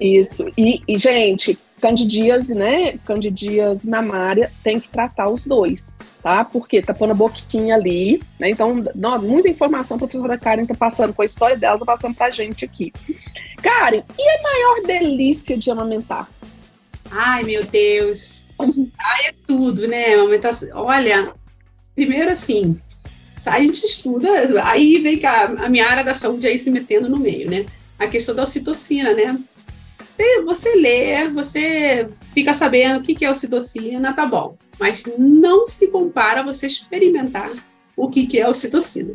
Isso. 0.00 0.46
E, 0.56 0.80
e, 0.86 0.98
gente, 0.98 1.58
candidíase, 1.80 2.54
né? 2.54 2.98
Candidíase 3.04 3.88
mamária 3.88 4.52
tem 4.62 4.78
que 4.78 4.88
tratar 4.88 5.28
os 5.30 5.46
dois, 5.46 5.96
tá? 6.22 6.44
Porque 6.44 6.82
tá 6.82 6.92
pondo 6.92 7.12
a 7.12 7.14
boquinha 7.14 7.74
ali, 7.74 8.22
né? 8.38 8.50
Então, 8.50 8.84
não, 8.94 9.20
muita 9.20 9.48
informação 9.48 9.96
a 9.96 10.00
professora 10.00 10.38
Karen 10.38 10.66
tá 10.66 10.74
passando, 10.74 11.14
com 11.14 11.22
a 11.22 11.26
história 11.26 11.56
dela, 11.56 11.78
tá 11.78 11.84
passando 11.84 12.14
pra 12.14 12.30
gente 12.30 12.64
aqui. 12.64 12.92
Karen, 13.62 14.02
e 14.18 14.28
a 14.28 14.42
maior 14.42 14.82
delícia 14.86 15.56
de 15.56 15.70
amamentar? 15.70 16.28
Ai, 17.10 17.42
meu 17.42 17.64
Deus. 17.64 18.46
Ai, 18.58 19.28
é 19.28 19.34
tudo, 19.46 19.88
né? 19.88 20.14
Amamentação. 20.14 20.68
Olha, 20.74 21.32
primeiro 21.94 22.30
assim, 22.30 22.78
a 23.46 23.60
gente 23.60 23.84
estuda, 23.84 24.28
aí 24.64 24.98
vem 24.98 25.18
cá, 25.18 25.44
a 25.58 25.68
minha 25.68 25.86
área 25.86 26.04
da 26.04 26.14
saúde 26.14 26.46
aí 26.46 26.58
se 26.58 26.70
metendo 26.70 27.08
no 27.08 27.18
meio, 27.18 27.50
né? 27.50 27.66
A 27.98 28.06
questão 28.06 28.34
da 28.34 28.42
ocitocina, 28.42 29.14
né? 29.14 29.38
Você, 30.08 30.42
você 30.42 30.74
lê, 30.76 31.28
você 31.28 32.08
fica 32.34 32.54
sabendo 32.54 33.00
o 33.00 33.02
que, 33.02 33.14
que 33.14 33.24
é 33.24 33.30
ocitocina, 33.30 34.12
tá 34.12 34.24
bom. 34.24 34.56
Mas 34.78 35.04
não 35.18 35.68
se 35.68 35.88
compara 35.88 36.42
você 36.42 36.66
experimentar 36.66 37.50
o 37.96 38.08
que, 38.08 38.26
que 38.26 38.38
é 38.38 38.48
ocitocina. 38.48 39.14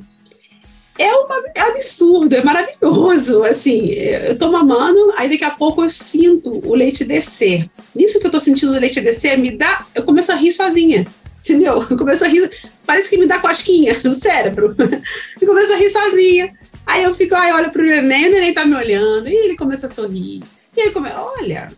É, 0.98 1.12
uma, 1.14 1.44
é 1.56 1.62
absurdo, 1.62 2.36
é 2.36 2.44
maravilhoso. 2.44 3.44
Assim, 3.44 3.90
eu 3.90 4.38
tô 4.38 4.52
mamando, 4.52 5.12
aí 5.16 5.30
daqui 5.30 5.44
a 5.44 5.52
pouco 5.52 5.84
eu 5.84 5.90
sinto 5.90 6.62
o 6.68 6.76
leite 6.76 7.04
descer. 7.04 7.70
Nisso 7.96 8.20
que 8.20 8.28
eu 8.28 8.32
tô 8.32 8.40
sentindo 8.40 8.72
o 8.72 8.80
leite 8.80 9.02
descer, 9.02 9.38
me 9.38 9.52
dá. 9.52 9.86
Eu 9.96 10.04
começo 10.04 10.32
a 10.32 10.36
rir 10.36 10.52
sozinha. 10.52 11.08
Entendeu? 11.42 11.86
Eu 11.90 11.98
começo 11.98 12.24
a 12.24 12.28
rir, 12.28 12.50
parece 12.86 13.10
que 13.10 13.18
me 13.18 13.26
dá 13.26 13.40
cosquinha 13.40 14.00
no 14.04 14.14
cérebro. 14.14 14.76
Eu 15.40 15.48
começo 15.48 15.74
a 15.74 15.78
rir 15.78 15.90
sozinha. 15.90 16.56
Aí 16.86 17.04
eu 17.04 17.14
fico, 17.14 17.36
aí 17.36 17.54
olho 17.54 17.72
pro 17.72 17.84
neném, 17.84 18.28
o 18.28 18.32
neném 18.32 18.54
tá 18.54 18.66
me 18.66 18.76
olhando, 18.76 19.30
e 19.30 19.34
ele 19.34 19.56
começa 19.56 19.86
a 19.86 19.90
sorrir. 19.90 20.42
E 20.76 20.82
ele 20.82 20.92
começa, 20.92 21.16
olha, 21.20 21.72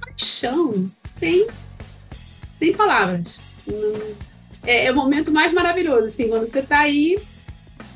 paixão, 0.00 0.84
sem, 0.94 1.46
sem 2.56 2.72
palavras. 2.72 3.38
É, 4.64 4.84
é 4.84 4.92
o 4.92 4.94
momento 4.94 5.32
mais 5.32 5.52
maravilhoso, 5.52 6.04
assim, 6.04 6.28
quando 6.28 6.46
você 6.46 6.60
tá 6.60 6.80
aí 6.80 7.16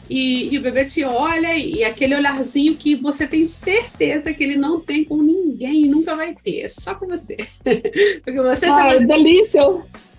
e, 0.08 0.54
e, 0.54 0.58
o 0.58 0.60
bebê 0.60 0.84
te 0.84 1.02
olha 1.02 1.56
e, 1.56 1.76
e 1.76 1.84
aquele 1.84 2.14
olharzinho 2.14 2.74
que 2.74 2.94
você 2.94 3.26
tem 3.26 3.46
certeza 3.46 4.32
que 4.34 4.44
ele 4.44 4.56
não 4.56 4.80
tem 4.80 5.04
com 5.04 5.22
ninguém 5.22 5.84
e 5.84 5.88
nunca 5.88 6.14
vai 6.14 6.34
ter, 6.34 6.60
é 6.60 6.68
só 6.68 6.94
com 6.94 7.06
você. 7.06 7.37
Porque 8.24 8.40
você 8.40 8.66
Ai, 8.66 8.98
já... 9.00 9.06
delícia! 9.06 9.62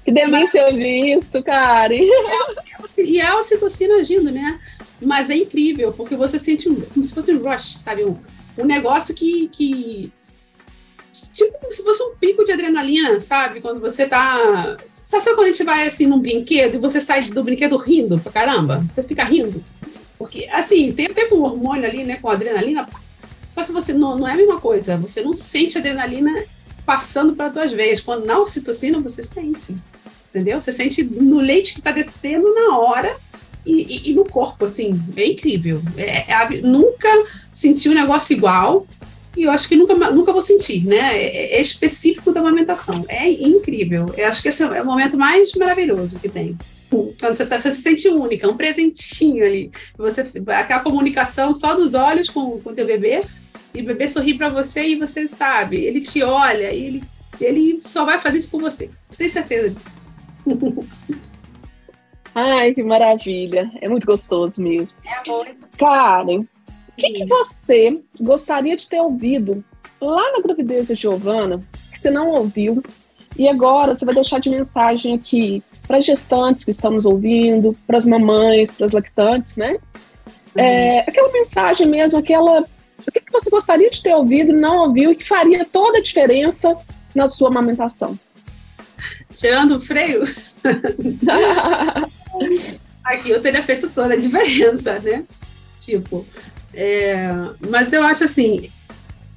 Que 0.06 0.12
delícia 0.12 0.68
ouvir 0.68 1.18
isso, 1.18 1.42
cara! 1.44 1.92
E 1.94 3.20
é 3.20 3.26
a 3.26 3.38
ocitocina 3.40 3.96
agindo, 3.96 4.32
né? 4.32 4.60
Mas 5.02 5.32
é 5.32 5.36
incrível, 5.36 5.92
porque 5.92 6.16
você 6.16 6.38
sente 6.38 6.70
um, 6.70 6.80
como 6.80 7.06
se 7.06 7.14
fosse 7.14 7.34
um 7.34 7.42
rush, 7.42 7.80
sabe? 7.80 8.06
Um, 8.06 8.16
um 8.56 8.66
negócio 8.66 9.16
que, 9.16 9.50
que. 9.50 10.12
Tipo 11.34 11.58
como 11.60 11.74
se 11.74 11.84
fosse 11.84 12.04
um 12.04 12.16
pico 12.16 12.44
de 12.44 12.52
adrenalina, 12.52 13.20
sabe? 13.20 13.62
Quando 13.62 13.80
você 13.80 14.06
tá. 14.06 14.78
Sabe 14.88 15.26
quando 15.26 15.44
a 15.44 15.48
gente 15.48 15.64
vai 15.64 15.88
assim 15.88 16.06
num 16.06 16.20
brinquedo 16.20 16.76
e 16.76 16.80
você 16.80 17.02
sai 17.02 17.24
do 17.24 17.44
brinquedo 17.44 17.76
rindo 17.76 18.20
pra 18.20 18.32
caramba? 18.32 18.86
Você 18.88 19.02
fica 19.02 19.24
rindo. 19.24 19.64
Porque, 20.20 20.48
assim, 20.52 20.92
tem 20.92 21.08
até 21.08 21.26
com 21.26 21.42
hormônio 21.42 21.86
ali, 21.86 22.04
né? 22.04 22.18
Com 22.22 22.30
adrenalina. 22.30 22.88
Só 23.50 23.64
que 23.64 23.72
você 23.72 23.92
não, 23.92 24.18
não 24.18 24.28
é 24.28 24.34
a 24.34 24.38
mesma 24.38 24.60
coisa. 24.60 24.98
Você 24.98 25.22
não 25.22 25.34
sente 25.34 25.78
adrenalina 25.78 26.44
passando 26.86 27.36
para 27.36 27.50
tuas 27.50 27.72
veias. 27.72 28.02
Quando 28.02 28.26
na 28.26 28.40
ocitocina, 28.40 29.00
você 29.00 29.24
sente. 29.24 29.76
Entendeu? 30.36 30.60
Você 30.60 30.74
sente 30.74 31.02
no 31.02 31.40
leite 31.40 31.72
que 31.72 31.80
está 31.80 31.92
descendo 31.92 32.54
na 32.54 32.78
hora 32.78 33.16
e, 33.66 33.72
e, 33.72 34.12
e, 34.12 34.14
no 34.14 34.26
corpo, 34.26 34.66
assim. 34.66 35.00
É 35.16 35.26
incrível. 35.26 35.82
É, 35.96 36.30
é, 36.30 36.62
nunca 36.62 37.08
senti 37.54 37.88
um 37.88 37.94
negócio 37.94 38.34
igual. 38.34 38.86
E 39.38 39.44
eu 39.44 39.52
acho 39.52 39.70
que 39.70 39.78
nunca, 39.78 39.94
nunca 40.12 40.34
vou 40.34 40.42
sentir, 40.42 40.86
né? 40.86 41.18
É, 41.18 41.58
é 41.58 41.62
específico 41.62 42.34
da 42.34 42.42
amamentação. 42.42 43.06
É 43.08 43.30
incrível. 43.30 44.14
Eu 44.18 44.28
acho 44.28 44.42
que 44.42 44.50
esse 44.50 44.62
é 44.62 44.82
o 44.82 44.86
momento 44.86 45.16
mais 45.16 45.54
maravilhoso 45.54 46.20
que 46.20 46.28
tem 46.28 46.58
quando 47.20 47.36
você, 47.36 47.46
tá, 47.46 47.60
você 47.60 47.72
se 47.72 47.82
sente 47.82 48.08
única, 48.08 48.50
um 48.50 48.56
presentinho 48.56 49.44
ali. 49.44 49.72
Você, 49.98 50.32
aquela 50.48 50.80
comunicação 50.80 51.52
só 51.52 51.76
dos 51.76 51.94
olhos 51.94 52.30
com 52.30 52.62
o 52.64 52.74
teu 52.74 52.86
bebê, 52.86 53.22
e 53.74 53.82
o 53.82 53.86
bebê 53.86 54.08
sorri 54.08 54.38
para 54.38 54.48
você 54.48 54.88
e 54.88 54.96
você 54.96 55.28
sabe, 55.28 55.84
ele 55.84 56.00
te 56.00 56.24
olha 56.24 56.72
e 56.72 56.86
ele, 56.86 57.04
ele 57.42 57.80
só 57.82 58.06
vai 58.06 58.20
fazer 58.20 58.38
isso 58.38 58.50
com 58.50 58.60
você. 58.60 58.90
Tenho 59.18 59.32
certeza 59.32 59.70
disso. 59.70 59.95
Ai, 62.36 62.74
que 62.74 62.84
maravilha. 62.84 63.72
É 63.82 63.88
muito 63.88 64.06
gostoso 64.06 64.62
mesmo. 64.62 64.98
É 65.06 65.30
amor. 65.30 65.48
Karen, 65.78 66.40
o 66.40 66.48
que, 66.98 67.12
que 67.12 67.26
você 67.26 68.02
gostaria 68.20 68.76
de 68.76 68.88
ter 68.88 69.00
ouvido 69.00 69.64
lá 70.02 70.34
na 70.34 70.42
gravidez 70.42 70.88
da 70.88 70.96
Giovana, 70.96 71.62
que 71.92 71.98
você 71.98 72.12
não 72.12 72.32
ouviu, 72.32 72.84
e 73.38 73.48
agora 73.48 73.96
você 73.96 74.06
vai 74.06 74.16
deixar 74.16 74.40
de 74.40 74.50
mensagem 74.50 75.14
aqui 75.14 75.64
para 75.88 76.00
gestantes 76.00 76.64
que 76.64 76.72
estamos 76.72 77.06
ouvindo, 77.06 77.76
para 77.86 77.98
as 77.98 78.06
mamães, 78.06 78.72
para 78.72 78.86
as 78.86 78.92
lactantes, 78.92 79.56
né? 79.56 79.78
Uhum. 80.56 80.62
É, 80.64 81.00
aquela 81.00 81.32
mensagem 81.32 81.88
mesmo, 81.88 82.20
aquela. 82.20 82.62
O 82.62 83.12
que, 83.12 83.20
que 83.20 83.32
você 83.32 83.50
gostaria 83.50 83.90
de 83.90 84.02
ter 84.02 84.16
ouvido, 84.16 84.54
não 84.54 84.88
ouviu 84.88 85.12
e 85.12 85.16
que 85.16 85.28
faria 85.28 85.66
toda 85.66 86.00
a 86.00 86.02
diferença 86.02 86.78
na 87.14 87.28
sua 87.28 87.50
amamentação? 87.50 88.18
Tirando 89.36 89.76
o 89.76 89.80
freio, 89.80 90.24
aqui 93.04 93.30
eu 93.30 93.42
teria 93.42 93.64
feito 93.64 93.90
toda 93.90 94.14
a 94.14 94.18
diferença, 94.18 95.00
né? 95.00 95.24
Tipo, 95.80 96.26
é, 96.74 97.28
mas 97.70 97.94
eu 97.94 98.04
acho 98.04 98.24
assim, 98.24 98.72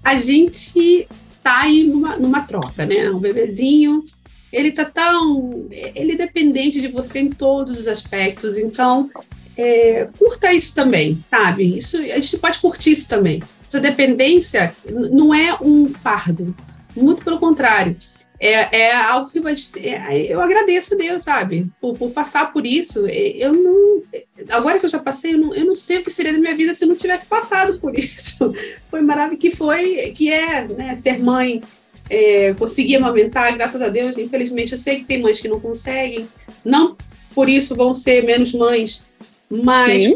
a 0.03 0.15
gente 0.15 1.07
tá 1.43 1.63
aí 1.63 1.85
numa, 1.85 2.17
numa 2.17 2.41
troca, 2.43 2.87
né? 2.87 3.11
Um 3.11 3.19
bebezinho, 3.19 4.05
ele 4.53 4.71
tá 4.71 4.85
tão. 4.85 5.67
Ele 5.71 6.13
é 6.13 6.17
dependente 6.17 6.81
de 6.81 6.89
você 6.89 7.19
em 7.19 7.31
todos 7.31 7.79
os 7.79 7.89
aspectos, 7.89 8.57
então 8.57 9.11
é, 9.57 10.09
curta 10.17 10.53
isso 10.53 10.75
também, 10.75 11.23
sabe? 11.29 11.77
Isso, 11.77 11.99
a 11.99 12.21
gente 12.21 12.39
pode 12.39 12.59
curtir 12.61 12.93
isso 12.93 13.09
também. 13.09 13.43
Essa 13.67 13.81
dependência 13.81 14.73
não 15.13 15.35
é 15.35 15.55
um 15.61 15.89
fardo, 15.89 16.57
muito 16.97 17.23
pelo 17.23 17.39
contrário 17.39 17.97
é, 18.41 18.81
é 18.83 18.95
algo 18.95 19.31
que 19.31 19.41
vai, 19.41 19.55
é, 19.77 20.33
eu 20.33 20.41
agradeço 20.41 20.95
a 20.95 20.97
Deus, 20.97 21.23
sabe, 21.23 21.67
por, 21.81 21.97
por, 21.99 22.11
passar 22.11 22.53
por 22.53 22.65
isso. 22.65 23.07
É, 23.07 23.31
eu 23.37 23.53
não, 23.53 24.03
agora 24.51 24.79
que 24.79 24.87
eu 24.87 24.91
já 24.91 25.01
passei, 25.01 25.35
eu 25.35 25.39
não, 25.39 25.55
eu 25.55 25.65
não 25.65 25.75
sei 25.75 25.99
o 25.99 26.05
que 26.05 26.11
seria 26.11 26.33
da 26.33 26.39
minha 26.39 26.55
vida 26.55 26.73
se 26.73 26.85
eu 26.85 26.89
não 26.89 26.97
tivesse 26.97 27.27
passado 27.27 27.79
por 27.81 27.99
isso. 27.99 28.55
Foi 28.89 29.01
maravilhoso 29.01 29.41
que 29.41 29.55
foi, 29.55 30.13
que 30.17 30.33
é, 30.33 30.67
né, 30.67 30.95
ser 30.95 31.19
mãe, 31.19 31.63
é, 32.09 32.55
conseguir 32.55 32.97
amamentar, 32.97 33.55
graças 33.55 33.81
a 33.83 33.89
Deus. 33.89 34.17
Infelizmente, 34.17 34.73
eu 34.73 34.79
sei 34.79 34.97
que 34.97 35.05
tem 35.05 35.21
mães 35.21 35.41
que 35.41 35.49
não 35.49 35.61
conseguem, 35.61 36.27
não 36.65 36.97
por 37.35 37.49
isso 37.49 37.77
vão 37.77 37.93
ser 37.93 38.25
menos 38.25 38.53
mães, 38.53 39.07
mas 39.51 40.13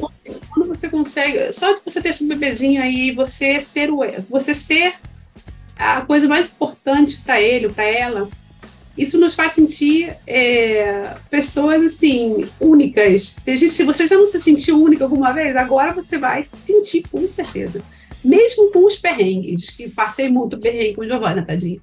quando 0.50 0.68
você 0.68 0.88
consegue, 0.88 1.52
só 1.52 1.72
de 1.72 1.80
você 1.84 2.00
ter 2.00 2.08
esse 2.10 2.26
bebezinho 2.26 2.82
aí, 2.82 3.12
você 3.12 3.60
ser 3.60 3.90
o, 3.90 4.00
você 4.28 4.54
ser 4.54 4.94
a 5.82 6.00
coisa 6.02 6.28
mais 6.28 6.48
importante 6.48 7.20
para 7.24 7.40
ele 7.40 7.66
ou 7.66 7.72
para 7.72 7.84
ela. 7.84 8.28
Isso 8.96 9.18
nos 9.18 9.34
faz 9.34 9.52
sentir 9.52 10.14
é, 10.26 11.14
pessoas 11.30 11.82
assim 11.84 12.46
únicas. 12.60 13.34
Se, 13.42 13.56
gente, 13.56 13.72
se 13.72 13.84
você 13.84 14.06
já 14.06 14.16
não 14.16 14.26
se 14.26 14.40
sentiu 14.40 14.82
única 14.82 15.04
alguma 15.04 15.32
vez, 15.32 15.56
agora 15.56 15.92
você 15.94 16.18
vai 16.18 16.44
se 16.44 16.58
sentir 16.58 17.04
com 17.10 17.26
certeza. 17.28 17.82
Mesmo 18.22 18.70
com 18.70 18.84
os 18.86 18.96
perrengues, 18.96 19.70
que 19.70 19.88
passei 19.88 20.28
muito 20.28 20.58
perrengue 20.58 20.94
com 20.94 21.04
Giovana, 21.04 21.44
tadinha. 21.44 21.80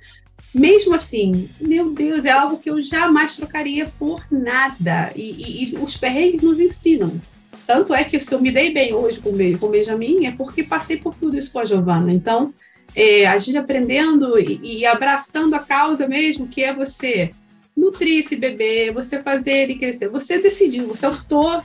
Mesmo 0.54 0.96
assim, 0.96 1.50
meu 1.60 1.92
Deus, 1.92 2.26
é 2.26 2.32
algo 2.32 2.58
que 2.58 2.70
eu 2.70 2.80
jamais 2.80 3.36
trocaria 3.36 3.92
por 4.00 4.24
nada. 4.32 5.12
E, 5.16 5.32
e, 5.32 5.74
e 5.74 5.78
os 5.78 5.98
perrengues 5.98 6.42
nos 6.42 6.60
ensinam. 6.60 7.20
Tanto 7.68 7.94
é 7.94 8.04
que 8.04 8.20
se 8.20 8.34
eu 8.34 8.42
me 8.42 8.52
dei 8.52 8.72
bem 8.72 8.94
hoje 8.94 9.20
com 9.20 9.30
o, 9.30 9.60
com 9.60 9.66
o 9.68 9.70
Benjamin, 9.70 10.26
é 10.26 10.32
porque 10.32 10.64
passei 10.64 10.98
por 10.98 11.14
tudo 11.14 11.38
isso 11.38 11.52
com 11.52 11.60
a 11.60 11.66
Giovana. 11.66 12.12
Então, 12.12 12.54
é, 12.96 13.28
a 13.28 13.38
gente 13.38 13.58
aprendendo 13.58 14.40
e, 14.40 14.60
e, 14.64 14.86
abraçando 14.86 15.54
a 15.54 15.60
causa 15.60 16.08
mesmo, 16.08 16.48
que 16.48 16.64
é 16.64 16.74
você 16.74 17.32
nutrir 17.76 18.20
esse 18.20 18.36
bebê, 18.36 18.92
você 18.92 19.22
fazer 19.22 19.52
ele 19.52 19.76
crescer. 19.76 20.10
Você 20.10 20.40
decidiu, 20.40 20.88
você 20.88 21.08
optou 21.08 21.62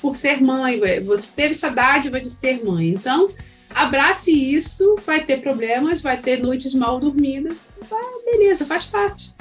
por 0.00 0.14
ser 0.14 0.40
mãe, 0.40 0.78
você 1.04 1.28
teve 1.34 1.54
essa 1.54 1.70
dádiva 1.70 2.20
de 2.20 2.30
ser 2.30 2.64
mãe. 2.64 2.90
Então, 2.90 3.28
abrace 3.74 4.30
isso, 4.30 4.96
vai 5.04 5.24
ter 5.24 5.40
problemas, 5.40 6.00
vai 6.00 6.16
ter 6.16 6.40
noites 6.40 6.72
mal 6.74 7.00
dormidas, 7.00 7.58
ah, 7.90 8.20
beleza, 8.24 8.64
faz 8.64 8.84
parte. 8.84 9.32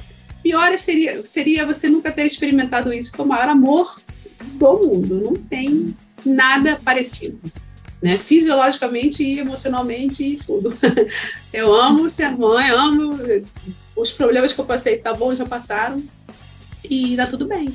Pior 0.41 0.78
seria, 0.78 1.26
seria 1.26 1.65
você 1.65 1.89
nunca 1.89 2.12
ter 2.12 2.26
experimentado 2.26 2.93
isso 2.93 3.15
com 3.15 3.24
o 3.24 3.28
maior 3.28 3.50
amor 3.50 4.00
do 4.43 4.74
mundo. 4.74 5.15
Não 5.15 5.34
tem 5.34 5.95
nada 6.24 6.80
parecido 6.84 7.39
né? 8.01 8.17
Fisiologicamente 8.17 9.23
e 9.23 9.39
emocionalmente 9.39 10.23
e 10.23 10.38
tudo. 10.38 10.73
Eu 11.51 11.73
amo 11.73 12.10
ser 12.10 12.31
mãe, 12.31 12.69
amo 12.69 13.17
os 13.95 14.12
problemas 14.12 14.51
que 14.51 14.60
eu 14.60 14.65
passei, 14.65 14.97
tá 14.97 15.13
bom, 15.13 15.34
já 15.34 15.45
passaram 15.45 16.03
e 16.84 17.15
dá 17.15 17.25
tudo 17.27 17.47
bem. 17.47 17.73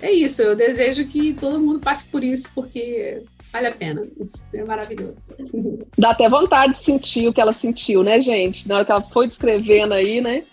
É 0.00 0.12
isso, 0.12 0.40
eu 0.40 0.54
desejo 0.54 1.04
que 1.06 1.32
todo 1.32 1.58
mundo 1.58 1.80
passe 1.80 2.06
por 2.06 2.22
isso, 2.22 2.48
porque 2.54 3.22
vale 3.52 3.66
a 3.66 3.72
pena. 3.72 4.06
É 4.54 4.62
maravilhoso. 4.62 5.34
Dá 5.98 6.10
até 6.10 6.28
vontade 6.28 6.74
de 6.74 6.78
sentir 6.78 7.26
o 7.26 7.32
que 7.32 7.40
ela 7.40 7.52
sentiu, 7.52 8.04
né, 8.04 8.22
gente? 8.22 8.68
Na 8.68 8.76
hora 8.76 8.84
que 8.84 8.92
ela 8.92 9.00
foi 9.00 9.26
descrevendo 9.26 9.94
aí, 9.94 10.20
né? 10.20 10.44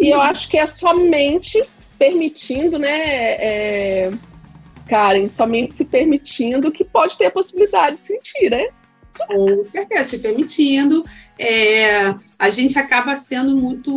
E 0.00 0.08
eu 0.08 0.20
acho 0.20 0.48
que 0.48 0.56
é 0.56 0.66
somente 0.66 1.60
permitindo, 1.98 2.78
né? 2.78 3.34
É 3.40 4.12
Karen, 4.88 5.28
somente 5.28 5.72
se 5.72 5.84
permitindo 5.84 6.70
que 6.70 6.84
pode 6.84 7.16
ter 7.16 7.26
a 7.26 7.30
possibilidade 7.30 7.96
de 7.96 8.02
sentir, 8.02 8.50
né? 8.50 8.68
Com 9.26 9.64
certeza, 9.64 10.10
se 10.10 10.18
permitindo. 10.18 11.04
É, 11.38 12.14
a 12.38 12.48
gente 12.48 12.78
acaba 12.78 13.14
sendo 13.16 13.56
muito, 13.56 13.92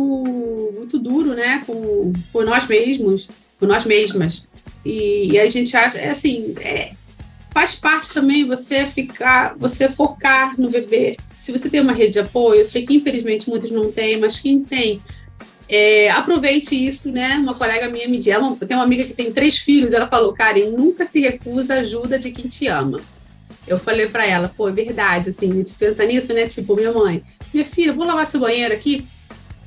muito 0.74 0.98
duro, 0.98 1.34
né, 1.34 1.62
com, 1.66 2.12
com 2.32 2.42
nós 2.42 2.66
mesmos, 2.66 3.28
com 3.58 3.66
nós 3.66 3.84
mesmas. 3.84 4.46
E, 4.84 5.32
e 5.32 5.38
a 5.38 5.48
gente 5.48 5.76
acha, 5.76 5.98
é 5.98 6.10
assim, 6.10 6.54
é, 6.60 6.92
faz 7.50 7.74
parte 7.74 8.12
também 8.12 8.44
você 8.44 8.84
ficar, 8.86 9.54
você 9.56 9.88
focar 9.88 10.60
no 10.60 10.70
bebê. 10.70 11.16
Se 11.38 11.52
você 11.52 11.70
tem 11.70 11.80
uma 11.80 11.92
rede 11.92 12.12
de 12.12 12.18
apoio, 12.20 12.60
eu 12.60 12.64
sei 12.64 12.84
que 12.84 12.94
infelizmente 12.94 13.48
muitos 13.48 13.70
não 13.70 13.90
têm, 13.90 14.18
mas 14.18 14.38
quem 14.38 14.62
tem, 14.62 15.00
é, 15.68 16.10
aproveite 16.10 16.74
isso, 16.74 17.10
né? 17.10 17.36
Uma 17.36 17.54
colega 17.54 17.88
minha 17.88 18.08
me 18.08 18.18
disse, 18.18 18.30
ela 18.30 18.54
tem 18.56 18.76
uma 18.76 18.84
amiga 18.84 19.04
que 19.04 19.14
tem 19.14 19.32
três 19.32 19.58
filhos, 19.58 19.92
ela 19.92 20.06
falou, 20.06 20.32
Karen, 20.32 20.70
nunca 20.70 21.06
se 21.06 21.20
recusa 21.20 21.74
a 21.74 21.78
ajuda 21.78 22.18
de 22.18 22.30
quem 22.30 22.48
te 22.48 22.66
ama. 22.68 23.00
Eu 23.66 23.78
falei 23.78 24.06
para 24.06 24.24
ela, 24.24 24.48
pô, 24.48 24.68
é 24.68 24.72
verdade, 24.72 25.30
assim, 25.30 25.50
a 25.50 25.54
gente 25.54 25.74
pensa 25.74 26.04
nisso, 26.04 26.32
né? 26.32 26.46
Tipo, 26.46 26.76
minha 26.76 26.92
mãe, 26.92 27.24
minha 27.52 27.66
filha, 27.66 27.92
vou 27.92 28.06
lavar 28.06 28.26
seu 28.26 28.38
banheiro 28.38 28.72
aqui? 28.72 29.04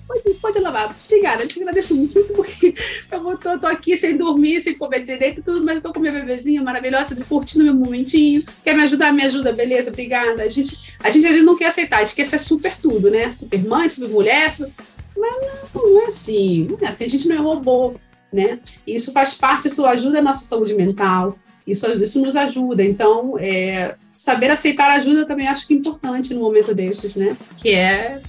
Pode, 0.07 0.33
pode 0.41 0.59
lavar. 0.59 0.95
Obrigada, 1.05 1.43
eu 1.43 1.47
te 1.47 1.59
agradeço 1.59 1.95
muito, 1.95 2.19
porque 2.33 2.73
eu 3.11 3.37
tô, 3.37 3.59
tô 3.59 3.67
aqui 3.67 3.97
sem 3.97 4.17
dormir, 4.17 4.61
sem 4.61 4.73
comer 4.73 5.03
direito, 5.03 5.43
tudo, 5.43 5.63
mas 5.63 5.75
eu 5.75 5.81
tô 5.81 5.93
com 5.93 5.99
minha 5.99 6.13
bebezinha 6.13 6.63
maravilhosa, 6.63 7.15
curtindo 7.27 7.65
meu 7.65 7.75
momentinho. 7.75 8.41
Quer 8.63 8.73
me 8.73 8.83
ajudar? 8.83 9.11
Me 9.11 9.23
ajuda, 9.23 9.51
beleza, 9.51 9.91
obrigada. 9.91 10.43
A 10.43 10.49
gente, 10.49 10.95
a 11.03 11.09
gente 11.09 11.25
às 11.25 11.31
vezes 11.31 11.45
não 11.45 11.57
quer 11.57 11.67
aceitar, 11.67 11.97
a 11.97 12.05
gente 12.05 12.15
quer 12.15 12.25
ser 12.25 12.39
super 12.39 12.75
tudo, 12.77 13.11
né? 13.11 13.31
Super 13.33 13.63
mãe, 13.63 13.89
super 13.89 14.09
mulher, 14.09 14.55
super 14.55 14.71
mas 15.19 15.35
não, 15.73 15.91
não 15.91 16.01
é 16.01 16.05
assim, 16.05 16.67
não 16.69 16.77
é 16.87 16.89
assim, 16.89 17.03
a 17.03 17.09
gente 17.09 17.27
não 17.27 17.35
é 17.35 17.39
robô, 17.39 17.95
né? 18.31 18.59
Isso 18.85 19.11
faz 19.11 19.33
parte, 19.33 19.67
isso 19.67 19.85
ajuda 19.85 20.19
a 20.19 20.21
nossa 20.21 20.43
saúde 20.43 20.73
mental, 20.73 21.37
isso, 21.65 21.85
isso 21.91 22.21
nos 22.21 22.35
ajuda. 22.35 22.83
Então, 22.83 23.37
é, 23.37 23.95
saber 24.15 24.51
aceitar 24.51 24.91
ajuda 24.91 25.25
também 25.25 25.47
acho 25.47 25.67
que 25.67 25.73
é 25.73 25.77
importante 25.77 26.33
no 26.33 26.41
momento 26.41 26.73
desses, 26.73 27.15
né? 27.15 27.35
Que 27.57 27.73
é 27.73 28.21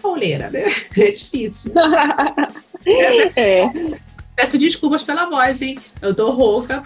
pauleira, 0.00 0.50
né? 0.50 0.64
É 0.96 1.10
difícil. 1.10 1.72
é. 3.36 3.64
Peço 4.34 4.58
desculpas 4.58 5.02
pela 5.02 5.28
voz, 5.28 5.60
hein? 5.60 5.78
Eu 6.00 6.14
tô 6.14 6.30
rouca, 6.30 6.82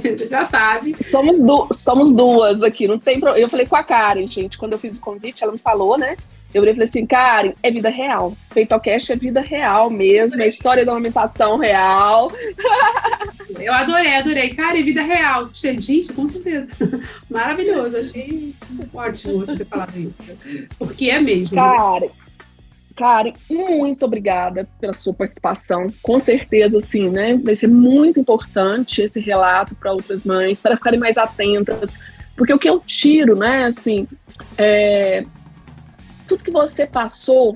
já 0.28 0.44
sabe. 0.44 0.96
Somos, 1.00 1.40
du 1.40 1.68
somos 1.72 2.12
duas 2.12 2.62
aqui, 2.62 2.86
não 2.86 2.98
tem 2.98 3.20
problema. 3.20 3.44
Eu 3.44 3.48
falei 3.48 3.66
com 3.66 3.76
a 3.76 3.82
Karen, 3.82 4.26
gente, 4.28 4.58
quando 4.58 4.72
eu 4.72 4.78
fiz 4.78 4.96
o 4.96 5.00
convite, 5.00 5.42
ela 5.42 5.52
me 5.52 5.58
falou, 5.58 5.98
né? 5.98 6.16
Eu 6.54 6.62
falei 6.62 6.84
assim, 6.84 7.06
Karen, 7.06 7.54
é 7.62 7.70
vida 7.70 7.88
real. 7.88 8.36
Feitocast 8.50 9.10
é 9.10 9.16
vida 9.16 9.40
real 9.40 9.88
mesmo, 9.88 10.42
é 10.42 10.48
história 10.48 10.84
da 10.84 10.92
alimentação 10.92 11.58
real. 11.58 12.30
Eu 13.58 13.72
adorei, 13.72 14.16
adorei. 14.16 14.50
Cara, 14.50 14.78
é 14.78 14.82
vida 14.82 15.02
real. 15.02 15.48
Gente, 15.52 16.12
com 16.14 16.26
certeza. 16.26 16.66
Maravilhoso. 17.30 17.96
Achei 17.96 18.54
ótimo 18.92 19.38
você 19.38 19.56
ter 19.56 19.66
falado 19.66 19.96
isso. 19.96 20.68
Porque 20.78 21.10
é 21.10 21.20
mesmo. 21.20 21.54
Cara, 21.54 22.08
Karen, 22.92 23.32
muito 23.50 24.04
obrigada 24.04 24.68
pela 24.80 24.92
sua 24.92 25.14
participação. 25.14 25.86
Com 26.02 26.18
certeza, 26.18 26.78
assim, 26.78 27.10
né? 27.10 27.36
Vai 27.36 27.54
ser 27.54 27.68
muito 27.68 28.20
importante 28.20 29.02
esse 29.02 29.20
relato 29.20 29.74
para 29.74 29.92
outras 29.92 30.24
mães, 30.24 30.60
para 30.60 30.76
ficarem 30.76 31.00
mais 31.00 31.16
atentas. 31.16 31.94
Porque 32.36 32.52
o 32.52 32.58
que 32.58 32.68
eu 32.68 32.80
tiro, 32.80 33.36
né, 33.36 33.64
assim, 33.64 34.06
é, 34.56 35.24
tudo 36.26 36.44
que 36.44 36.50
você 36.50 36.86
passou 36.86 37.54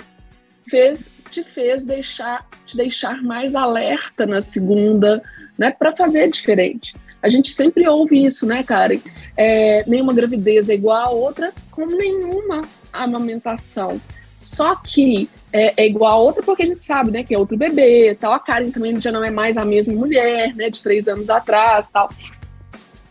fez 0.69 1.11
te 1.31 1.43
fez 1.43 1.85
deixar 1.85 2.47
te 2.65 2.77
deixar 2.77 3.23
mais 3.23 3.55
alerta 3.55 4.27
na 4.27 4.41
segunda, 4.41 5.23
né, 5.59 5.71
para 5.71 5.95
fazer 5.95 6.29
diferente. 6.29 6.95
A 7.23 7.29
gente 7.29 7.51
sempre 7.53 7.89
ouve 7.89 8.25
isso, 8.25 8.47
né, 8.47 8.63
Karen? 8.63 9.01
É, 9.37 9.85
nenhuma 9.87 10.15
gravidez 10.15 10.71
é 10.71 10.75
igual 10.75 11.05
a 11.05 11.11
outra, 11.11 11.53
como 11.71 11.97
nenhuma 11.97 12.63
amamentação. 12.93 14.01
Só 14.47 14.77
que 14.77 15.29
é, 15.53 15.83
é, 15.83 15.87
igual 15.87 16.13
a 16.13 16.17
outra 16.17 16.43
porque 16.43 16.63
a 16.63 16.67
gente 16.67 16.83
sabe, 16.83 17.11
né, 17.11 17.25
que 17.25 17.35
é 17.35 17.39
outro 17.39 17.57
bebê, 17.57 18.17
tal. 18.19 18.33
A 18.33 18.39
Karen 18.39 18.71
também 18.71 19.01
já 19.01 19.11
não 19.11 19.25
é 19.25 19.31
mais 19.31 19.57
a 19.57 19.65
mesma 19.65 19.93
mulher, 19.93 20.55
né, 20.55 20.71
de 20.71 20.81
três 20.83 21.09
anos 21.09 21.29
atrás, 21.29 21.91
tal. 21.91 22.09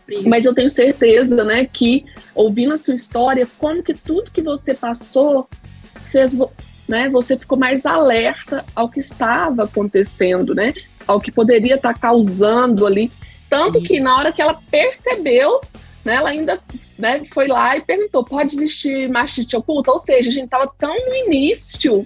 Isso. 0.08 0.28
Mas 0.28 0.44
eu 0.44 0.54
tenho 0.54 0.70
certeza, 0.70 1.44
né, 1.44 1.66
que 1.70 2.06
ouvindo 2.34 2.72
a 2.72 2.78
sua 2.78 2.94
história, 2.94 3.46
como 3.58 3.82
que 3.82 3.92
tudo 3.92 4.30
que 4.30 4.40
você 4.40 4.72
passou 4.72 5.46
fez, 6.10 6.34
né, 6.88 7.10
você 7.10 7.36
ficou 7.36 7.58
mais 7.58 7.84
alerta 7.84 8.64
ao 8.74 8.88
que 8.88 9.00
estava 9.00 9.64
acontecendo, 9.64 10.54
né, 10.54 10.72
ao 11.06 11.20
que 11.20 11.30
poderia 11.30 11.74
estar 11.74 11.92
tá 11.92 11.98
causando 11.98 12.86
ali. 12.86 13.12
Tanto 13.50 13.82
que 13.82 14.00
na 14.00 14.16
hora 14.16 14.32
que 14.32 14.40
ela 14.40 14.58
percebeu, 14.70 15.60
né, 16.06 16.14
ela 16.14 16.30
ainda 16.30 16.60
né, 16.98 17.22
foi 17.32 17.48
lá 17.48 17.76
e 17.76 17.82
perguntou: 17.82 18.24
pode 18.24 18.56
existir 18.56 19.08
mastite 19.08 19.56
oculta? 19.56 19.90
Ou 19.90 19.98
seja, 19.98 20.30
a 20.30 20.32
gente 20.32 20.44
estava 20.44 20.72
tão 20.78 20.94
no 20.94 21.14
início 21.14 22.04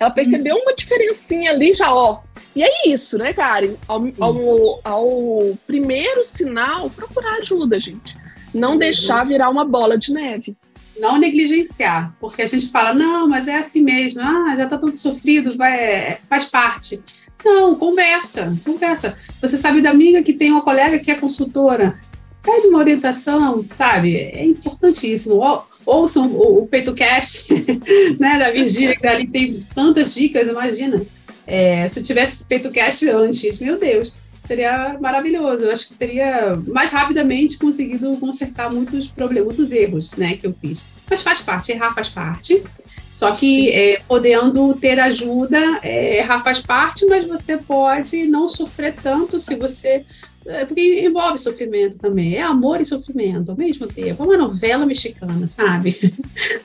Ela 0.00 0.10
percebeu 0.10 0.56
uma 0.56 0.74
diferencinha 0.74 1.50
ali 1.50 1.74
já, 1.74 1.94
ó. 1.94 2.20
E 2.56 2.62
é 2.62 2.88
isso, 2.88 3.16
né, 3.18 3.32
Karen? 3.32 3.74
Ao, 3.86 4.02
ao, 4.20 4.80
ao 4.82 5.58
primeiro 5.66 6.24
sinal, 6.24 6.90
procurar 6.90 7.34
ajuda, 7.34 7.78
gente. 7.78 8.16
Não 8.52 8.72
uhum. 8.72 8.78
deixar 8.78 9.24
virar 9.24 9.48
uma 9.48 9.64
bola 9.64 9.96
de 9.96 10.12
neve 10.12 10.56
não 11.00 11.18
negligenciar, 11.18 12.14
porque 12.20 12.42
a 12.42 12.46
gente 12.46 12.68
fala, 12.68 12.92
não, 12.92 13.26
mas 13.26 13.48
é 13.48 13.56
assim 13.56 13.80
mesmo, 13.80 14.20
ah, 14.20 14.54
já 14.56 14.64
está 14.64 14.76
tudo 14.76 14.96
sofrido, 14.96 15.56
vai, 15.56 15.72
é, 15.74 16.20
faz 16.28 16.44
parte. 16.44 17.02
Não, 17.44 17.74
conversa, 17.74 18.56
conversa. 18.64 19.16
Você 19.40 19.56
sabe 19.56 19.80
da 19.80 19.90
amiga 19.90 20.22
que 20.22 20.32
tem 20.32 20.52
uma 20.52 20.62
colega 20.62 20.98
que 20.98 21.10
é 21.10 21.14
consultora, 21.14 21.98
pede 22.42 22.66
uma 22.66 22.78
orientação, 22.78 23.64
sabe? 23.76 24.16
É 24.16 24.44
importantíssimo. 24.44 25.36
Ou, 25.36 25.66
ouçam 25.86 26.28
o, 26.28 26.62
o 26.62 26.66
Peito 26.66 26.94
Cash, 26.94 27.48
né, 28.18 28.38
da 28.38 28.50
Virgínia, 28.50 28.96
que 28.96 29.06
ali 29.06 29.26
tem 29.26 29.64
tantas 29.74 30.14
dicas, 30.14 30.48
imagina. 30.48 31.00
É, 31.46 31.88
se 31.88 32.00
eu 32.00 32.02
tivesse 32.02 32.44
Peito 32.44 32.70
Cash 32.70 33.02
antes, 33.04 33.58
meu 33.58 33.78
Deus, 33.78 34.12
seria 34.46 34.96
maravilhoso. 35.00 35.64
Eu 35.64 35.72
acho 35.72 35.88
que 35.88 35.94
teria 35.94 36.56
mais 36.68 36.90
rapidamente 36.90 37.58
conseguido 37.58 38.16
consertar 38.16 38.72
muitos 38.72 39.08
problemas, 39.08 39.56
muitos 39.56 39.72
erros, 39.72 40.10
né, 40.16 40.36
que 40.36 40.46
eu 40.46 40.54
fiz. 40.60 40.80
Mas 41.08 41.22
faz 41.22 41.40
parte, 41.40 41.72
errar 41.72 41.92
faz 41.92 42.08
parte. 42.08 42.62
Só 43.10 43.32
que 43.32 43.70
é, 43.70 44.00
podendo 44.08 44.74
ter 44.74 44.98
ajuda, 44.98 45.58
é, 45.82 46.18
errar 46.18 46.42
faz 46.42 46.60
parte, 46.60 47.04
mas 47.04 47.26
você 47.26 47.58
pode 47.58 48.24
não 48.24 48.48
sofrer 48.48 48.94
tanto 48.94 49.38
se 49.38 49.54
você. 49.54 50.04
É, 50.46 50.64
porque 50.64 51.04
envolve 51.04 51.38
sofrimento 51.38 51.98
também. 51.98 52.36
É 52.36 52.42
amor 52.42 52.80
e 52.80 52.84
sofrimento 52.84 53.50
ao 53.50 53.56
mesmo 53.56 53.86
tempo. 53.86 54.22
É 54.22 54.26
uma 54.26 54.36
novela 54.36 54.86
mexicana, 54.86 55.46
sabe? 55.48 55.98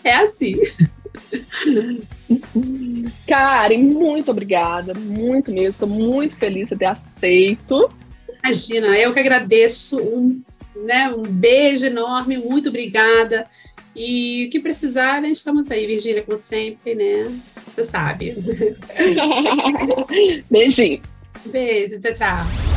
É 0.04 0.16
assim. 0.18 0.56
Karen, 3.28 3.80
muito 3.80 4.32
obrigada, 4.32 4.94
muito 4.94 5.52
mesmo. 5.52 5.70
Estou 5.70 5.88
muito 5.88 6.36
feliz 6.36 6.70
de 6.70 6.78
ter 6.78 6.86
aceito. 6.86 7.90
Imagina, 8.44 8.98
eu 8.98 9.14
que 9.14 9.20
agradeço. 9.20 10.00
Um, 10.00 10.42
né, 10.76 11.10
um 11.10 11.24
beijo 11.24 11.86
enorme, 11.86 12.38
muito 12.38 12.70
obrigada. 12.70 13.48
E 13.96 14.46
o 14.46 14.52
que 14.52 14.60
precisar, 14.60 15.22
né, 15.22 15.30
estamos 15.30 15.72
aí, 15.72 15.88
Virgínia, 15.88 16.22
como 16.22 16.38
sempre, 16.38 16.94
né? 16.94 17.36
Você 17.74 17.84
sabe. 17.84 18.36
Beijinho. 20.50 21.02
Beijo, 21.48 22.00
tchau, 22.00 22.14
tchau. 22.14 22.77